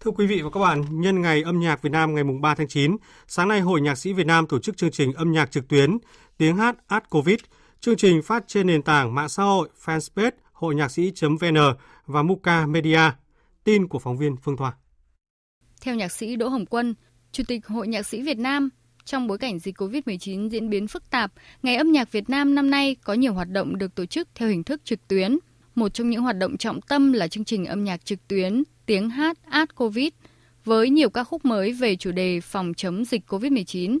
Thưa 0.00 0.10
quý 0.10 0.26
vị 0.26 0.42
và 0.42 0.50
các 0.50 0.60
bạn, 0.60 1.00
nhân 1.00 1.20
ngày 1.20 1.42
âm 1.42 1.60
nhạc 1.60 1.82
Việt 1.82 1.92
Nam 1.92 2.14
ngày 2.14 2.24
3 2.40 2.54
tháng 2.54 2.68
9, 2.68 2.96
sáng 3.28 3.48
nay 3.48 3.60
Hội 3.60 3.80
Nhạc 3.80 3.94
sĩ 3.94 4.12
Việt 4.12 4.26
Nam 4.26 4.46
tổ 4.46 4.58
chức 4.58 4.76
chương 4.76 4.90
trình 4.90 5.12
âm 5.12 5.32
nhạc 5.32 5.50
trực 5.50 5.68
tuyến 5.68 5.98
Tiếng 6.38 6.56
hát 6.56 6.76
Art 6.86 7.04
Covid. 7.10 7.38
Chương 7.80 7.96
trình 7.96 8.22
phát 8.22 8.44
trên 8.46 8.66
nền 8.66 8.82
tảng 8.82 9.14
mạng 9.14 9.28
xã 9.28 9.42
hội 9.42 9.68
fanpage 9.84 10.30
hội 10.52 10.74
nhạc 10.74 10.90
sĩ.vn 10.90 11.56
và 12.06 12.22
Muka 12.22 12.66
Media. 12.66 13.00
Tin 13.64 13.88
của 13.88 13.98
phóng 13.98 14.18
viên 14.18 14.36
Phương 14.36 14.56
Thoa. 14.56 14.72
Theo 15.80 15.94
nhạc 15.94 16.12
sĩ 16.12 16.36
Đỗ 16.36 16.48
Hồng 16.48 16.66
Quân, 16.66 16.94
Chủ 17.32 17.42
tịch 17.48 17.66
Hội 17.66 17.88
Nhạc 17.88 18.06
sĩ 18.06 18.22
Việt 18.22 18.38
Nam, 18.38 18.68
trong 19.10 19.26
bối 19.26 19.38
cảnh 19.38 19.58
dịch 19.58 19.76
COVID-19 19.78 20.48
diễn 20.48 20.70
biến 20.70 20.86
phức 20.86 21.10
tạp, 21.10 21.32
Ngày 21.62 21.76
âm 21.76 21.92
nhạc 21.92 22.12
Việt 22.12 22.30
Nam 22.30 22.54
năm 22.54 22.70
nay 22.70 22.96
có 23.04 23.14
nhiều 23.14 23.34
hoạt 23.34 23.48
động 23.48 23.78
được 23.78 23.94
tổ 23.94 24.06
chức 24.06 24.28
theo 24.34 24.48
hình 24.48 24.64
thức 24.64 24.80
trực 24.84 25.08
tuyến. 25.08 25.38
Một 25.74 25.94
trong 25.94 26.10
những 26.10 26.22
hoạt 26.22 26.38
động 26.38 26.56
trọng 26.56 26.80
tâm 26.80 27.12
là 27.12 27.28
chương 27.28 27.44
trình 27.44 27.66
âm 27.66 27.84
nhạc 27.84 28.04
trực 28.04 28.28
tuyến 28.28 28.62
Tiếng 28.86 29.10
hát 29.10 29.38
Art 29.44 29.70
Covid 29.74 30.08
với 30.64 30.90
nhiều 30.90 31.10
ca 31.10 31.24
khúc 31.24 31.44
mới 31.44 31.72
về 31.72 31.96
chủ 31.96 32.12
đề 32.12 32.40
phòng 32.40 32.74
chống 32.74 33.04
dịch 33.04 33.22
COVID-19. 33.28 33.98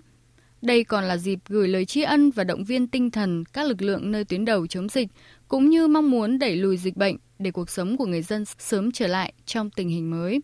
Đây 0.62 0.84
còn 0.84 1.04
là 1.04 1.16
dịp 1.16 1.38
gửi 1.48 1.68
lời 1.68 1.84
tri 1.84 2.02
ân 2.02 2.30
và 2.30 2.44
động 2.44 2.64
viên 2.64 2.86
tinh 2.86 3.10
thần 3.10 3.44
các 3.52 3.66
lực 3.66 3.82
lượng 3.82 4.12
nơi 4.12 4.24
tuyến 4.24 4.44
đầu 4.44 4.66
chống 4.66 4.88
dịch, 4.88 5.08
cũng 5.48 5.70
như 5.70 5.88
mong 5.88 6.10
muốn 6.10 6.38
đẩy 6.38 6.56
lùi 6.56 6.76
dịch 6.76 6.96
bệnh 6.96 7.16
để 7.38 7.50
cuộc 7.50 7.70
sống 7.70 7.96
của 7.96 8.06
người 8.06 8.22
dân 8.22 8.44
sớm 8.58 8.92
trở 8.92 9.06
lại 9.06 9.32
trong 9.46 9.70
tình 9.70 9.88
hình 9.88 10.10
mới. 10.10 10.40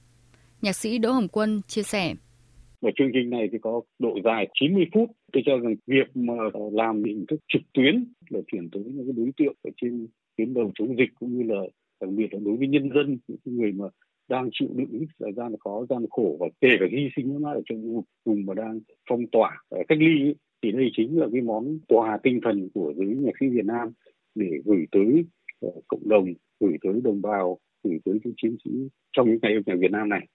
Nhạc 0.63 0.73
sĩ 0.73 0.99
Đỗ 0.99 1.13
Hồng 1.13 1.29
Quân 1.29 1.63
chia 1.69 1.83
sẻ. 1.83 2.15
Và 2.87 2.93
chương 2.97 3.11
trình 3.13 3.31
này 3.31 3.49
thì 3.53 3.59
có 3.59 3.81
độ 3.99 4.19
dài 4.25 4.49
90 4.55 4.87
phút. 4.95 5.11
Tôi 5.33 5.43
cho 5.47 5.59
rằng 5.59 5.75
việc 5.87 6.17
mà 6.17 6.35
làm 6.73 7.05
hình 7.05 7.25
thức 7.29 7.41
trực 7.49 7.63
tuyến 7.75 8.05
là 8.29 8.41
chuyển 8.47 8.71
tới 8.71 8.83
những 8.87 9.07
cái 9.07 9.13
đối 9.17 9.31
tượng 9.37 9.55
ở 9.63 9.71
trên 9.83 10.07
tuyến 10.37 10.55
đầu 10.55 10.71
chống 10.75 10.97
dịch 10.99 11.11
cũng 11.21 11.39
như 11.39 11.55
là 11.55 11.61
đặc 12.01 12.11
biệt 12.11 12.35
là 12.35 12.41
đối 12.45 12.57
với 12.57 12.69
nhân 12.69 12.91
dân 12.95 13.19
những 13.29 13.57
người 13.57 13.73
mà 13.73 13.85
đang 14.29 14.49
chịu 14.53 14.69
đựng 14.75 15.07
thời 15.21 15.33
gian 15.33 15.53
khó 15.61 15.87
gian 15.89 16.07
khổ 16.11 16.37
và 16.41 16.47
kể 16.61 16.69
cả 16.81 16.87
hy 16.91 17.09
sinh 17.17 17.41
nó 17.41 17.53
ở 17.53 17.61
trong 17.67 18.03
vùng 18.25 18.47
mà 18.47 18.55
đang 18.55 18.81
phong 19.11 19.27
tỏa 19.33 19.63
cách 19.89 19.99
ly 19.99 20.23
ấy, 20.23 20.35
thì 20.63 20.73
đây 20.73 20.91
chính 20.97 21.19
là 21.19 21.27
cái 21.33 21.41
món 21.41 21.79
quà 21.89 22.19
tinh 22.23 22.41
thần 22.43 22.69
của 22.75 22.93
giới 22.97 23.07
nhạc 23.07 23.33
sĩ 23.41 23.47
Việt 23.49 23.65
Nam 23.65 23.89
để 24.35 24.51
gửi 24.65 24.87
tới 24.93 25.25
ờ, 25.61 25.69
cộng 25.89 26.09
đồng 26.09 26.27
gửi 26.61 26.77
tới 26.83 27.01
đồng 27.05 27.23
bào 27.23 27.59
gửi 27.85 27.99
tới 28.05 28.19
những 28.25 28.35
chiến 28.37 28.57
sĩ 28.65 28.71
trong 29.13 29.31
những 29.31 29.39
ngày 29.43 29.55
âm 29.55 29.63
nhạc 29.67 29.77
Việt 29.79 29.91
Nam 29.91 30.09
này 30.09 30.27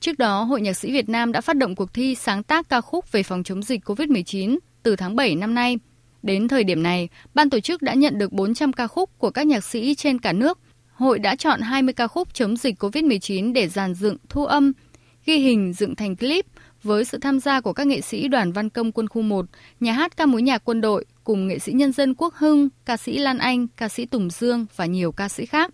Trước 0.00 0.18
đó, 0.18 0.42
Hội 0.42 0.60
Nhạc 0.60 0.72
sĩ 0.72 0.92
Việt 0.92 1.08
Nam 1.08 1.32
đã 1.32 1.40
phát 1.40 1.56
động 1.56 1.76
cuộc 1.76 1.94
thi 1.94 2.14
sáng 2.14 2.42
tác 2.42 2.68
ca 2.68 2.80
khúc 2.80 3.12
về 3.12 3.22
phòng 3.22 3.42
chống 3.42 3.62
dịch 3.62 3.84
COVID-19 3.84 4.58
từ 4.82 4.96
tháng 4.96 5.16
7 5.16 5.34
năm 5.34 5.54
nay. 5.54 5.78
Đến 6.22 6.48
thời 6.48 6.64
điểm 6.64 6.82
này, 6.82 7.08
ban 7.34 7.50
tổ 7.50 7.60
chức 7.60 7.82
đã 7.82 7.94
nhận 7.94 8.18
được 8.18 8.32
400 8.32 8.72
ca 8.72 8.86
khúc 8.86 9.10
của 9.18 9.30
các 9.30 9.46
nhạc 9.46 9.64
sĩ 9.64 9.94
trên 9.94 10.18
cả 10.18 10.32
nước. 10.32 10.58
Hội 10.92 11.18
đã 11.18 11.36
chọn 11.36 11.60
20 11.60 11.94
ca 11.94 12.06
khúc 12.06 12.34
chống 12.34 12.56
dịch 12.56 12.82
COVID-19 12.82 13.52
để 13.52 13.68
dàn 13.68 13.94
dựng, 13.94 14.16
thu 14.28 14.44
âm, 14.44 14.72
ghi 15.26 15.36
hình, 15.36 15.72
dựng 15.72 15.94
thành 15.94 16.16
clip 16.16 16.46
với 16.82 17.04
sự 17.04 17.18
tham 17.18 17.40
gia 17.40 17.60
của 17.60 17.72
các 17.72 17.86
nghệ 17.86 18.00
sĩ 18.00 18.28
Đoàn 18.28 18.52
Văn 18.52 18.70
Công 18.70 18.92
Quân 18.92 19.08
khu 19.08 19.22
1, 19.22 19.46
nhà 19.80 19.92
hát 19.92 20.16
ca 20.16 20.26
mối 20.26 20.42
nhạc 20.42 20.64
quân 20.64 20.80
đội 20.80 21.04
cùng 21.24 21.48
nghệ 21.48 21.58
sĩ 21.58 21.72
nhân 21.72 21.92
dân 21.92 22.14
Quốc 22.14 22.34
Hưng, 22.34 22.68
ca 22.84 22.96
sĩ 22.96 23.18
Lan 23.18 23.38
Anh, 23.38 23.66
ca 23.76 23.88
sĩ 23.88 24.06
Tùng 24.06 24.30
Dương 24.30 24.66
và 24.76 24.86
nhiều 24.86 25.12
ca 25.12 25.28
sĩ 25.28 25.46
khác, 25.46 25.70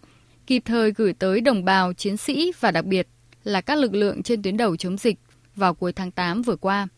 kịp 0.46 0.62
thời 0.64 0.92
gửi 0.92 1.12
tới 1.12 1.40
đồng 1.40 1.64
bào, 1.64 1.92
chiến 1.92 2.16
sĩ 2.16 2.52
và 2.60 2.70
đặc 2.70 2.84
biệt 2.84 3.08
là 3.46 3.60
các 3.60 3.78
lực 3.78 3.94
lượng 3.94 4.22
trên 4.22 4.42
tuyến 4.42 4.56
đầu 4.56 4.76
chống 4.76 4.96
dịch 4.96 5.18
vào 5.56 5.74
cuối 5.74 5.92
tháng 5.92 6.10
8 6.10 6.42
vừa 6.42 6.56
qua. 6.56 6.88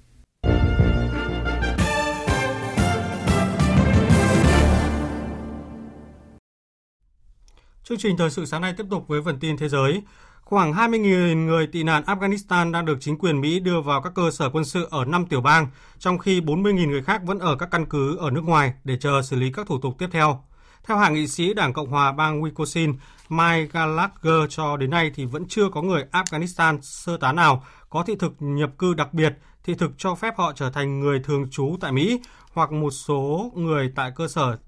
Chương 7.84 7.98
trình 7.98 8.16
thời 8.16 8.30
sự 8.30 8.46
sáng 8.46 8.62
nay 8.62 8.74
tiếp 8.76 8.84
tục 8.90 9.04
với 9.08 9.20
phần 9.24 9.38
tin 9.40 9.56
thế 9.56 9.68
giới. 9.68 10.02
Khoảng 10.44 10.72
20.000 10.72 11.46
người 11.46 11.66
tị 11.66 11.82
nạn 11.82 12.02
Afghanistan 12.06 12.72
đang 12.72 12.84
được 12.84 12.98
chính 13.00 13.18
quyền 13.18 13.40
Mỹ 13.40 13.60
đưa 13.60 13.80
vào 13.80 14.02
các 14.02 14.12
cơ 14.14 14.30
sở 14.30 14.50
quân 14.50 14.64
sự 14.64 14.88
ở 14.90 15.04
5 15.04 15.26
tiểu 15.26 15.40
bang, 15.40 15.66
trong 15.98 16.18
khi 16.18 16.40
40.000 16.40 16.90
người 16.90 17.02
khác 17.02 17.22
vẫn 17.24 17.38
ở 17.38 17.56
các 17.56 17.68
căn 17.70 17.86
cứ 17.86 18.16
ở 18.16 18.30
nước 18.30 18.44
ngoài 18.44 18.72
để 18.84 18.96
chờ 19.00 19.22
xử 19.22 19.36
lý 19.36 19.52
các 19.52 19.66
thủ 19.66 19.78
tục 19.78 19.94
tiếp 19.98 20.08
theo. 20.12 20.44
Theo 20.86 20.96
hạ 20.96 21.08
nghị 21.08 21.28
sĩ 21.28 21.54
Đảng 21.54 21.72
Cộng 21.72 21.90
hòa 21.90 22.12
bang 22.12 22.42
Wisconsin, 22.42 22.94
Mike 23.28 23.66
Gallagher 23.72 24.48
cho 24.48 24.76
đến 24.76 24.90
nay 24.90 25.10
thì 25.14 25.24
vẫn 25.24 25.48
chưa 25.48 25.68
có 25.68 25.82
người 25.82 26.04
Afghanistan 26.12 26.78
sơ 26.82 27.16
tán 27.16 27.36
nào 27.36 27.64
có 27.90 28.02
thị 28.02 28.16
thực 28.18 28.32
nhập 28.38 28.70
cư 28.78 28.94
đặc 28.94 29.14
biệt, 29.14 29.38
thị 29.64 29.74
thực 29.74 29.90
cho 29.98 30.14
phép 30.14 30.34
họ 30.36 30.52
trở 30.52 30.70
thành 30.70 31.00
người 31.00 31.20
thường 31.20 31.50
trú 31.50 31.76
tại 31.80 31.92
Mỹ 31.92 32.20
hoặc 32.52 32.72
một 32.72 32.90
số 32.90 33.52
người 33.54 33.92
tại 33.96 34.12
cơ 34.16 34.28
sở 34.28 34.58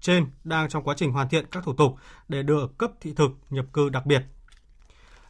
trên 0.00 0.26
đang 0.44 0.68
trong 0.68 0.84
quá 0.84 0.94
trình 0.98 1.12
hoàn 1.12 1.28
thiện 1.28 1.46
các 1.50 1.64
thủ 1.64 1.72
tục 1.72 1.96
để 2.28 2.42
được 2.42 2.78
cấp 2.78 2.90
thị 3.00 3.12
thực 3.16 3.30
nhập 3.50 3.66
cư 3.72 3.88
đặc 3.88 4.06
biệt. 4.06 4.22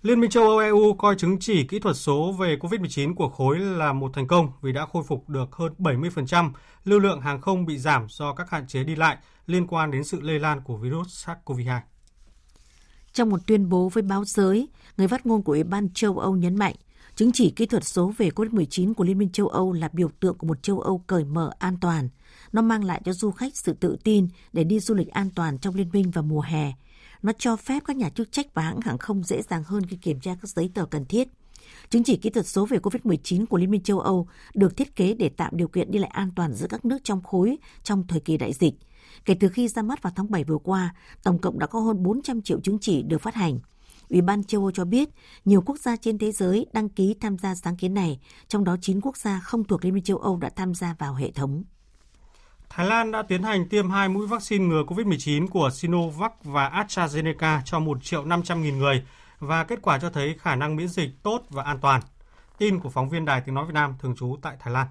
Liên 0.02 0.20
minh 0.20 0.30
châu 0.30 0.42
Âu 0.42 0.58
EU 0.58 0.94
coi 0.94 1.16
chứng 1.16 1.38
chỉ 1.40 1.66
kỹ 1.66 1.78
thuật 1.78 1.96
số 1.96 2.32
về 2.32 2.56
COVID-19 2.56 3.14
của 3.14 3.28
khối 3.28 3.58
là 3.58 3.92
một 3.92 4.10
thành 4.14 4.26
công 4.26 4.52
vì 4.62 4.72
đã 4.72 4.86
khôi 4.92 5.02
phục 5.02 5.28
được 5.28 5.52
hơn 5.52 5.74
70% 5.78 6.50
lưu 6.84 7.00
lượng 7.00 7.20
hàng 7.20 7.40
không 7.40 7.66
bị 7.66 7.78
giảm 7.78 8.06
do 8.08 8.34
các 8.34 8.50
hạn 8.50 8.66
chế 8.66 8.84
đi 8.84 8.96
lại 8.96 9.16
liên 9.46 9.66
quan 9.66 9.90
đến 9.90 10.04
sự 10.04 10.20
lây 10.20 10.38
lan 10.38 10.60
của 10.60 10.76
virus 10.76 11.28
SARS-CoV-2. 11.28 11.80
Trong 13.12 13.30
một 13.30 13.46
tuyên 13.46 13.68
bố 13.68 13.88
với 13.88 14.02
báo 14.02 14.24
giới, 14.24 14.68
người 14.96 15.08
phát 15.08 15.26
ngôn 15.26 15.42
của 15.42 15.52
Ủy 15.52 15.64
ban 15.64 15.88
châu 15.94 16.18
Âu 16.18 16.36
nhấn 16.36 16.56
mạnh, 16.56 16.74
chứng 17.16 17.32
chỉ 17.32 17.50
kỹ 17.50 17.66
thuật 17.66 17.84
số 17.84 18.12
về 18.18 18.28
COVID-19 18.28 18.94
của 18.94 19.04
Liên 19.04 19.18
minh 19.18 19.28
châu 19.32 19.48
Âu 19.48 19.72
là 19.72 19.88
biểu 19.92 20.08
tượng 20.20 20.38
của 20.38 20.46
một 20.46 20.62
châu 20.62 20.80
Âu 20.80 20.98
cởi 21.06 21.24
mở 21.24 21.50
an 21.58 21.76
toàn. 21.80 22.08
Nó 22.52 22.62
mang 22.62 22.84
lại 22.84 23.02
cho 23.04 23.12
du 23.12 23.30
khách 23.30 23.56
sự 23.56 23.72
tự 23.72 23.96
tin 24.04 24.28
để 24.52 24.64
đi 24.64 24.80
du 24.80 24.94
lịch 24.94 25.08
an 25.08 25.30
toàn 25.34 25.58
trong 25.58 25.74
liên 25.74 25.88
minh 25.92 26.10
vào 26.10 26.24
mùa 26.24 26.40
hè. 26.40 26.72
Nó 27.22 27.32
cho 27.38 27.56
phép 27.56 27.82
các 27.86 27.96
nhà 27.96 28.08
chức 28.08 28.32
trách 28.32 28.54
và 28.54 28.62
hãng 28.62 28.80
hàng 28.80 28.98
không 28.98 29.22
dễ 29.22 29.42
dàng 29.42 29.64
hơn 29.64 29.86
khi 29.86 29.96
kiểm 29.96 30.20
tra 30.20 30.36
các 30.42 30.48
giấy 30.48 30.70
tờ 30.74 30.86
cần 30.86 31.04
thiết. 31.04 31.28
Chứng 31.90 32.04
chỉ 32.04 32.16
kỹ 32.16 32.30
thuật 32.30 32.46
số 32.46 32.66
về 32.66 32.78
COVID-19 32.78 33.46
của 33.46 33.58
Liên 33.58 33.70
minh 33.70 33.82
châu 33.82 34.00
Âu 34.00 34.28
được 34.54 34.76
thiết 34.76 34.96
kế 34.96 35.14
để 35.14 35.28
tạo 35.28 35.50
điều 35.52 35.68
kiện 35.68 35.90
đi 35.90 35.98
lại 35.98 36.10
an 36.10 36.30
toàn 36.36 36.54
giữa 36.54 36.66
các 36.70 36.84
nước 36.84 36.98
trong 37.04 37.22
khối 37.22 37.56
trong 37.84 38.06
thời 38.06 38.20
kỳ 38.20 38.36
đại 38.36 38.52
dịch– 38.52 38.74
Kể 39.24 39.34
từ 39.40 39.48
khi 39.48 39.68
ra 39.68 39.82
mắt 39.82 40.02
vào 40.02 40.12
tháng 40.16 40.30
7 40.30 40.44
vừa 40.44 40.58
qua, 40.58 40.94
tổng 41.22 41.38
cộng 41.38 41.58
đã 41.58 41.66
có 41.66 41.80
hơn 41.80 42.02
400 42.02 42.42
triệu 42.42 42.60
chứng 42.60 42.78
chỉ 42.78 43.02
được 43.02 43.22
phát 43.22 43.34
hành. 43.34 43.58
Ủy 44.08 44.20
ban 44.20 44.44
châu 44.44 44.60
Âu 44.60 44.70
cho 44.70 44.84
biết 44.84 45.08
nhiều 45.44 45.62
quốc 45.66 45.78
gia 45.78 45.96
trên 45.96 46.18
thế 46.18 46.32
giới 46.32 46.66
đăng 46.72 46.88
ký 46.88 47.14
tham 47.20 47.38
gia 47.38 47.54
sáng 47.54 47.76
kiến 47.76 47.94
này, 47.94 48.20
trong 48.48 48.64
đó 48.64 48.76
9 48.80 49.00
quốc 49.00 49.16
gia 49.16 49.40
không 49.40 49.64
thuộc 49.64 49.84
Liên 49.84 49.94
minh 49.94 50.04
châu 50.04 50.18
Âu 50.18 50.36
đã 50.36 50.50
tham 50.56 50.74
gia 50.74 50.94
vào 50.98 51.14
hệ 51.14 51.30
thống. 51.30 51.64
Thái 52.70 52.86
Lan 52.86 53.10
đã 53.10 53.22
tiến 53.22 53.42
hành 53.42 53.68
tiêm 53.68 53.90
hai 53.90 54.08
mũi 54.08 54.26
vaccine 54.26 54.64
ngừa 54.64 54.82
COVID-19 54.82 55.48
của 55.48 55.70
Sinovac 55.70 56.44
và 56.44 56.68
AstraZeneca 56.68 57.60
cho 57.64 57.78
1 57.78 58.04
triệu 58.04 58.24
500 58.24 58.62
nghìn 58.62 58.78
người 58.78 59.02
và 59.38 59.64
kết 59.64 59.82
quả 59.82 59.98
cho 59.98 60.10
thấy 60.10 60.36
khả 60.38 60.56
năng 60.56 60.76
miễn 60.76 60.88
dịch 60.88 61.10
tốt 61.22 61.42
và 61.50 61.62
an 61.62 61.78
toàn. 61.82 62.00
Tin 62.58 62.80
của 62.80 62.90
phóng 62.90 63.08
viên 63.08 63.24
Đài 63.24 63.40
Tiếng 63.40 63.54
Nói 63.54 63.66
Việt 63.66 63.74
Nam 63.74 63.94
thường 63.98 64.16
trú 64.16 64.36
tại 64.42 64.56
Thái 64.60 64.74
Lan. 64.74 64.86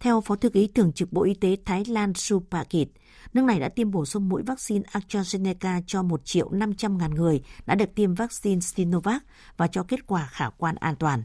Theo 0.00 0.20
Phó 0.20 0.36
Thư 0.36 0.50
ký 0.50 0.66
Thường 0.66 0.92
trực 0.92 1.12
Bộ 1.12 1.22
Y 1.22 1.34
tế 1.34 1.56
Thái 1.64 1.84
Lan 1.84 2.14
Supakit, 2.14 2.88
nước 3.34 3.44
này 3.44 3.60
đã 3.60 3.68
tiêm 3.68 3.90
bổ 3.90 4.04
sung 4.04 4.28
mũi 4.28 4.42
vaccine 4.42 4.84
AstraZeneca 4.92 5.82
cho 5.86 6.02
1 6.02 6.24
triệu 6.24 6.50
500 6.50 6.98
ngàn 6.98 7.14
người 7.14 7.42
đã 7.66 7.74
được 7.74 7.94
tiêm 7.94 8.14
vaccine 8.14 8.60
Sinovac 8.60 9.22
và 9.56 9.66
cho 9.66 9.82
kết 9.82 10.06
quả 10.06 10.28
khả 10.32 10.48
quan 10.58 10.74
an 10.74 10.96
toàn. 10.96 11.22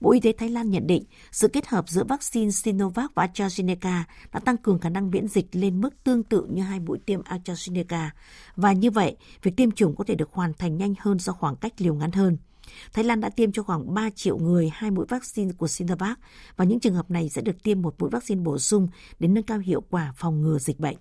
Bộ 0.00 0.12
Y 0.12 0.20
tế 0.20 0.32
Thái 0.38 0.48
Lan 0.48 0.70
nhận 0.70 0.86
định 0.86 1.04
sự 1.32 1.48
kết 1.48 1.66
hợp 1.66 1.88
giữa 1.88 2.04
vaccine 2.04 2.50
Sinovac 2.50 3.14
và 3.14 3.26
AstraZeneca 3.26 4.02
đã 4.32 4.40
tăng 4.40 4.56
cường 4.56 4.78
khả 4.78 4.88
năng 4.88 5.10
miễn 5.10 5.28
dịch 5.28 5.46
lên 5.52 5.80
mức 5.80 6.04
tương 6.04 6.22
tự 6.22 6.46
như 6.50 6.62
hai 6.62 6.80
mũi 6.80 6.98
tiêm 7.06 7.20
AstraZeneca. 7.22 8.08
Và 8.56 8.72
như 8.72 8.90
vậy, 8.90 9.16
việc 9.42 9.56
tiêm 9.56 9.70
chủng 9.70 9.96
có 9.96 10.04
thể 10.04 10.14
được 10.14 10.32
hoàn 10.32 10.52
thành 10.54 10.76
nhanh 10.76 10.94
hơn 10.98 11.18
do 11.18 11.32
khoảng 11.32 11.56
cách 11.56 11.72
liều 11.78 11.94
ngắn 11.94 12.12
hơn. 12.12 12.36
Thái 12.92 13.04
Lan 13.04 13.20
đã 13.20 13.28
tiêm 13.28 13.52
cho 13.52 13.62
khoảng 13.62 13.94
3 13.94 14.10
triệu 14.10 14.38
người 14.38 14.70
hai 14.74 14.90
mũi 14.90 15.06
vaccine 15.08 15.52
của 15.58 15.68
Sinovac 15.68 16.18
và 16.56 16.64
những 16.64 16.80
trường 16.80 16.94
hợp 16.94 17.10
này 17.10 17.28
sẽ 17.28 17.42
được 17.42 17.62
tiêm 17.62 17.82
một 17.82 17.94
mũi 17.98 18.10
vaccine 18.10 18.42
bổ 18.42 18.58
sung 18.58 18.88
để 19.18 19.28
nâng 19.28 19.44
cao 19.44 19.58
hiệu 19.58 19.82
quả 19.90 20.12
phòng 20.16 20.42
ngừa 20.42 20.58
dịch 20.58 20.80
bệnh. 20.80 20.96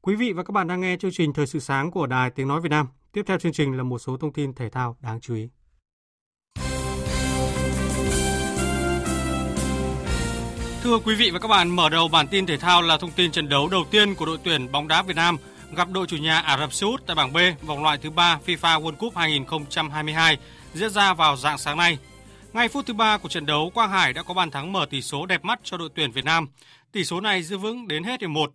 Quý 0.00 0.16
vị 0.16 0.32
và 0.32 0.44
các 0.44 0.52
bạn 0.52 0.68
đang 0.68 0.80
nghe 0.80 0.96
chương 0.96 1.10
trình 1.10 1.32
Thời 1.32 1.46
sự 1.46 1.58
sáng 1.58 1.90
của 1.90 2.06
Đài 2.06 2.30
Tiếng 2.30 2.48
Nói 2.48 2.60
Việt 2.60 2.68
Nam. 2.68 2.86
Tiếp 3.12 3.22
theo 3.26 3.38
chương 3.38 3.52
trình 3.52 3.76
là 3.76 3.82
một 3.82 3.98
số 3.98 4.16
thông 4.16 4.32
tin 4.32 4.54
thể 4.54 4.70
thao 4.70 4.96
đáng 5.00 5.20
chú 5.20 5.34
ý. 5.34 5.48
Thưa 10.82 10.98
quý 10.98 11.14
vị 11.14 11.30
và 11.30 11.38
các 11.38 11.48
bạn, 11.48 11.68
mở 11.68 11.88
đầu 11.88 12.08
bản 12.08 12.28
tin 12.28 12.46
thể 12.46 12.56
thao 12.56 12.82
là 12.82 12.98
thông 12.98 13.10
tin 13.10 13.32
trận 13.32 13.48
đấu 13.48 13.68
đầu 13.68 13.84
tiên 13.90 14.14
của 14.14 14.26
đội 14.26 14.38
tuyển 14.44 14.72
bóng 14.72 14.88
đá 14.88 15.02
Việt 15.02 15.16
Nam 15.16 15.36
gặp 15.76 15.88
đội 15.90 16.06
chủ 16.06 16.16
nhà 16.16 16.40
Ả 16.40 16.58
Rập 16.58 16.72
Xê 16.72 16.86
Út 16.86 17.06
tại 17.06 17.16
bảng 17.16 17.32
B 17.32 17.36
vòng 17.62 17.82
loại 17.82 17.98
thứ 17.98 18.10
3 18.10 18.38
FIFA 18.46 18.82
World 18.82 18.96
Cup 18.96 19.16
2022 19.16 20.38
diễn 20.74 20.90
ra 20.90 21.14
vào 21.14 21.36
dạng 21.36 21.58
sáng 21.58 21.76
nay. 21.76 21.98
Ngay 22.52 22.68
phút 22.68 22.86
thứ 22.86 22.94
ba 22.94 23.18
của 23.18 23.28
trận 23.28 23.46
đấu, 23.46 23.70
Quang 23.74 23.90
Hải 23.90 24.12
đã 24.12 24.22
có 24.22 24.34
bàn 24.34 24.50
thắng 24.50 24.72
mở 24.72 24.86
tỷ 24.90 25.02
số 25.02 25.26
đẹp 25.26 25.44
mắt 25.44 25.60
cho 25.62 25.76
đội 25.76 25.88
tuyển 25.94 26.12
Việt 26.12 26.24
Nam. 26.24 26.48
Tỷ 26.92 27.04
số 27.04 27.20
này 27.20 27.42
giữ 27.42 27.58
vững 27.58 27.88
đến 27.88 28.04
hết 28.04 28.20
hiệp 28.20 28.30
1. 28.30 28.52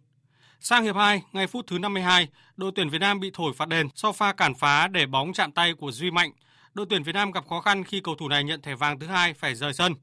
Sang 0.59 0.83
hiệp 0.83 0.95
2, 0.95 1.21
ngay 1.33 1.47
phút 1.47 1.67
thứ 1.67 1.79
52, 1.79 2.27
đội 2.57 2.71
tuyển 2.75 2.89
Việt 2.89 2.99
Nam 2.99 3.19
bị 3.19 3.31
thổi 3.33 3.53
phạt 3.53 3.67
đền 3.67 3.87
sau 3.95 4.13
pha 4.13 4.33
cản 4.33 4.55
phá 4.55 4.87
để 4.87 5.05
bóng 5.05 5.33
chạm 5.33 5.51
tay 5.51 5.73
của 5.73 5.91
Duy 5.91 6.11
Mạnh. 6.11 6.31
Đội 6.73 6.85
tuyển 6.89 7.03
Việt 7.03 7.15
Nam 7.15 7.31
gặp 7.31 7.47
khó 7.47 7.61
khăn 7.61 7.83
khi 7.83 7.99
cầu 7.99 8.15
thủ 8.15 8.27
này 8.27 8.43
nhận 8.43 8.61
thẻ 8.61 8.75
vàng 8.75 8.99
thứ 8.99 9.07
hai 9.07 9.33
phải 9.33 9.55
rời 9.55 9.73
sân. 9.73 9.93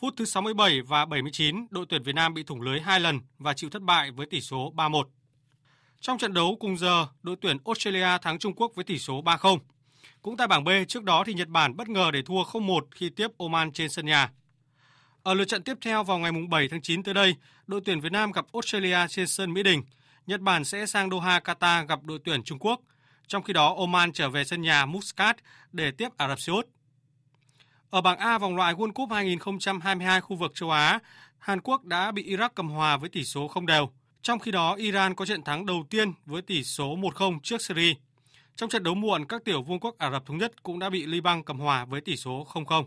Phút 0.00 0.14
thứ 0.16 0.24
67 0.24 0.80
và 0.80 1.04
79, 1.04 1.66
đội 1.70 1.86
tuyển 1.88 2.02
Việt 2.02 2.14
Nam 2.14 2.34
bị 2.34 2.42
thủng 2.42 2.60
lưới 2.60 2.80
hai 2.80 3.00
lần 3.00 3.20
và 3.38 3.54
chịu 3.54 3.70
thất 3.70 3.82
bại 3.82 4.10
với 4.10 4.26
tỷ 4.26 4.40
số 4.40 4.72
3-1. 4.76 5.02
Trong 6.00 6.18
trận 6.18 6.34
đấu 6.34 6.56
cùng 6.60 6.78
giờ, 6.78 7.06
đội 7.22 7.36
tuyển 7.40 7.56
Australia 7.66 8.18
thắng 8.22 8.38
Trung 8.38 8.54
Quốc 8.54 8.72
với 8.74 8.84
tỷ 8.84 8.98
số 8.98 9.22
3-0. 9.22 9.58
Cũng 10.22 10.36
tại 10.36 10.48
bảng 10.48 10.64
B, 10.64 10.68
trước 10.88 11.04
đó 11.04 11.24
thì 11.26 11.34
Nhật 11.34 11.48
Bản 11.48 11.76
bất 11.76 11.88
ngờ 11.88 12.10
để 12.12 12.22
thua 12.22 12.42
0-1 12.44 12.80
khi 12.90 13.10
tiếp 13.10 13.30
Oman 13.38 13.72
trên 13.72 13.88
sân 13.88 14.06
nhà. 14.06 14.30
Ở 15.22 15.34
lượt 15.34 15.44
trận 15.44 15.62
tiếp 15.62 15.76
theo 15.80 16.04
vào 16.04 16.18
ngày 16.18 16.32
7 16.48 16.68
tháng 16.68 16.82
9 16.82 17.02
tới 17.02 17.14
đây, 17.14 17.34
đội 17.66 17.80
tuyển 17.84 18.00
Việt 18.00 18.12
Nam 18.12 18.32
gặp 18.32 18.44
Australia 18.52 18.98
trên 19.08 19.26
sân 19.26 19.52
Mỹ 19.52 19.62
Đình. 19.62 19.82
Nhật 20.26 20.40
Bản 20.40 20.64
sẽ 20.64 20.86
sang 20.86 21.10
Doha, 21.10 21.38
Qatar 21.38 21.86
gặp 21.86 22.02
đội 22.02 22.18
tuyển 22.24 22.42
Trung 22.42 22.58
Quốc. 22.58 22.80
Trong 23.26 23.42
khi 23.42 23.52
đó, 23.52 23.74
Oman 23.78 24.12
trở 24.12 24.28
về 24.30 24.44
sân 24.44 24.62
nhà 24.62 24.86
Muscat 24.86 25.36
để 25.72 25.90
tiếp 25.90 26.08
Ả 26.16 26.28
Rập 26.28 26.40
Xê 26.40 26.52
Út. 26.52 26.66
Ở 27.90 28.00
bảng 28.00 28.18
A 28.18 28.38
vòng 28.38 28.56
loại 28.56 28.74
World 28.74 28.92
Cup 28.92 29.12
2022 29.12 30.20
khu 30.20 30.36
vực 30.36 30.52
châu 30.54 30.70
Á, 30.70 30.98
Hàn 31.38 31.60
Quốc 31.60 31.84
đã 31.84 32.10
bị 32.10 32.36
Iraq 32.36 32.48
cầm 32.54 32.68
hòa 32.68 32.96
với 32.96 33.08
tỷ 33.08 33.24
số 33.24 33.48
không 33.48 33.66
đều. 33.66 33.90
Trong 34.22 34.38
khi 34.38 34.50
đó, 34.50 34.74
Iran 34.74 35.14
có 35.14 35.26
trận 35.26 35.42
thắng 35.42 35.66
đầu 35.66 35.86
tiên 35.90 36.12
với 36.26 36.42
tỷ 36.42 36.64
số 36.64 36.96
1-0 36.96 37.40
trước 37.42 37.62
Syria. 37.62 37.94
Trong 38.56 38.70
trận 38.70 38.82
đấu 38.82 38.94
muộn, 38.94 39.24
các 39.24 39.44
tiểu 39.44 39.62
vương 39.62 39.80
quốc 39.80 39.98
Ả 39.98 40.10
Rập 40.10 40.26
Thống 40.26 40.38
Nhất 40.38 40.62
cũng 40.62 40.78
đã 40.78 40.90
bị 40.90 41.06
Liban 41.06 41.42
cầm 41.42 41.58
hòa 41.58 41.84
với 41.84 42.00
tỷ 42.00 42.16
số 42.16 42.46
0-0. 42.52 42.84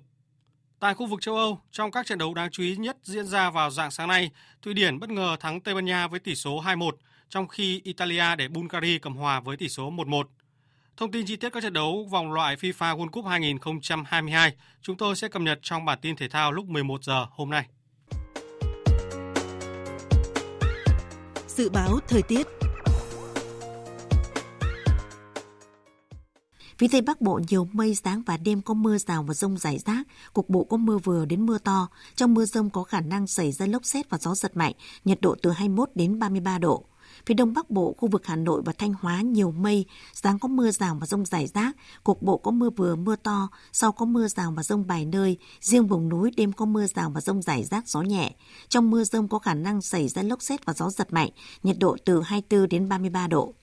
Tại 0.80 0.94
khu 0.94 1.06
vực 1.06 1.22
châu 1.22 1.36
Âu, 1.36 1.60
trong 1.72 1.92
các 1.92 2.06
trận 2.06 2.18
đấu 2.18 2.34
đáng 2.34 2.52
chú 2.52 2.64
ý 2.64 2.76
nhất 2.76 2.98
diễn 3.04 3.26
ra 3.26 3.50
vào 3.50 3.70
dạng 3.70 3.92
sáng 3.92 4.08
nay, 4.08 4.32
Thụy 4.62 4.74
Điển 4.74 5.00
bất 5.00 5.10
ngờ 5.10 5.38
thắng 5.40 5.62
Tây 5.62 5.76
Ban 5.76 5.86
Nha 5.86 6.08
với 6.08 6.20
tỷ 6.20 6.36
số 6.36 6.62
2-1, 6.62 6.92
trong 7.30 7.48
khi 7.48 7.82
Italia 7.84 8.36
để 8.38 8.48
Bulgaria 8.48 8.98
cầm 8.98 9.16
hòa 9.16 9.40
với 9.40 9.58
tỷ 9.58 9.70
số 9.70 9.92
1-1. 9.92 10.24
Thông 10.98 11.12
tin 11.12 11.26
chi 11.26 11.36
tiết 11.36 11.50
các 11.50 11.64
trận 11.64 11.74
đấu 11.74 12.08
vòng 12.12 12.32
loại 12.32 12.56
FIFA 12.56 12.98
World 12.98 13.10
Cup 13.10 13.26
2022 13.26 14.54
chúng 14.82 14.98
tôi 14.98 15.16
sẽ 15.16 15.28
cập 15.28 15.42
nhật 15.42 15.60
trong 15.62 15.86
bản 15.86 16.00
tin 16.02 16.16
thể 16.16 16.30
thao 16.30 16.52
lúc 16.52 16.66
11 16.66 17.04
giờ 17.04 17.26
hôm 17.32 17.50
nay. 17.50 17.66
Dự 21.48 21.70
báo 21.70 22.00
thời 22.08 22.22
tiết 22.22 22.48
Phía 26.78 26.88
Tây 26.92 27.02
Bắc 27.02 27.22
Bộ 27.22 27.40
nhiều 27.50 27.68
mây 27.72 27.96
sáng 27.96 28.22
và 28.26 28.38
đêm 28.38 28.62
có 28.62 28.74
mưa 28.74 28.98
rào 28.98 29.24
và 29.24 29.34
rông 29.34 29.58
rải 29.58 29.80
rác, 29.86 30.08
cục 30.34 30.50
bộ 30.50 30.64
có 30.64 30.78
mưa 30.78 30.98
vừa 30.98 31.26
đến 31.26 31.46
mưa 31.46 31.58
to. 31.58 31.88
Trong 32.16 32.34
mưa 32.34 32.46
rông 32.46 32.70
có 32.70 32.84
khả 32.84 33.02
năng 33.02 33.28
xảy 33.28 33.52
ra 33.52 33.66
lốc 33.66 33.86
xét 33.86 34.10
và 34.10 34.18
gió 34.18 34.36
giật 34.36 34.58
mạnh, 34.58 34.74
nhiệt 35.06 35.22
độ 35.22 35.36
từ 35.42 35.52
21 35.52 35.90
đến 35.96 36.20
33 36.20 36.58
độ. 36.58 36.86
Phía 37.26 37.34
Đông 37.34 37.54
Bắc 37.54 37.70
Bộ, 37.70 37.96
khu 37.98 38.10
vực 38.10 38.26
Hà 38.26 38.36
Nội 38.36 38.62
và 38.66 38.74
Thanh 38.78 38.94
Hóa 39.02 39.22
nhiều 39.22 39.52
mây, 39.52 39.86
sáng 40.14 40.40
có 40.40 40.48
mưa 40.48 40.72
rào 40.72 40.98
và 41.00 41.06
rông 41.06 41.26
rải 41.26 41.48
rác, 41.48 41.76
cục 42.04 42.22
bộ 42.22 42.38
có 42.38 42.52
mưa 42.52 42.70
vừa 42.70 42.96
mưa 42.96 43.16
to, 43.16 43.50
sau 43.72 43.92
có 43.92 44.06
mưa 44.06 44.28
rào 44.28 44.52
và 44.52 44.64
rông 44.64 44.84
vài 44.84 45.06
nơi, 45.06 45.38
riêng 45.62 45.88
vùng 45.88 46.10
núi 46.10 46.32
đêm 46.38 46.54
có 46.54 46.66
mưa 46.66 46.88
rào 46.88 47.10
và 47.10 47.22
rông 47.22 47.42
rải 47.42 47.64
rác 47.64 47.88
gió 47.88 48.02
nhẹ. 48.02 48.36
Trong 48.70 48.92
mưa 48.92 49.04
rông 49.04 49.28
có 49.28 49.40
khả 49.40 49.54
năng 49.54 49.82
xảy 49.82 50.08
ra 50.08 50.22
lốc 50.22 50.42
xét 50.42 50.66
và 50.66 50.74
gió 50.74 50.90
giật 50.90 51.14
mạnh, 51.14 51.30
nhiệt 51.64 51.76
độ 51.80 51.98
từ 52.06 52.22
24 52.22 52.70
đến 52.70 52.90
33 52.90 53.28
độ. 53.28 53.54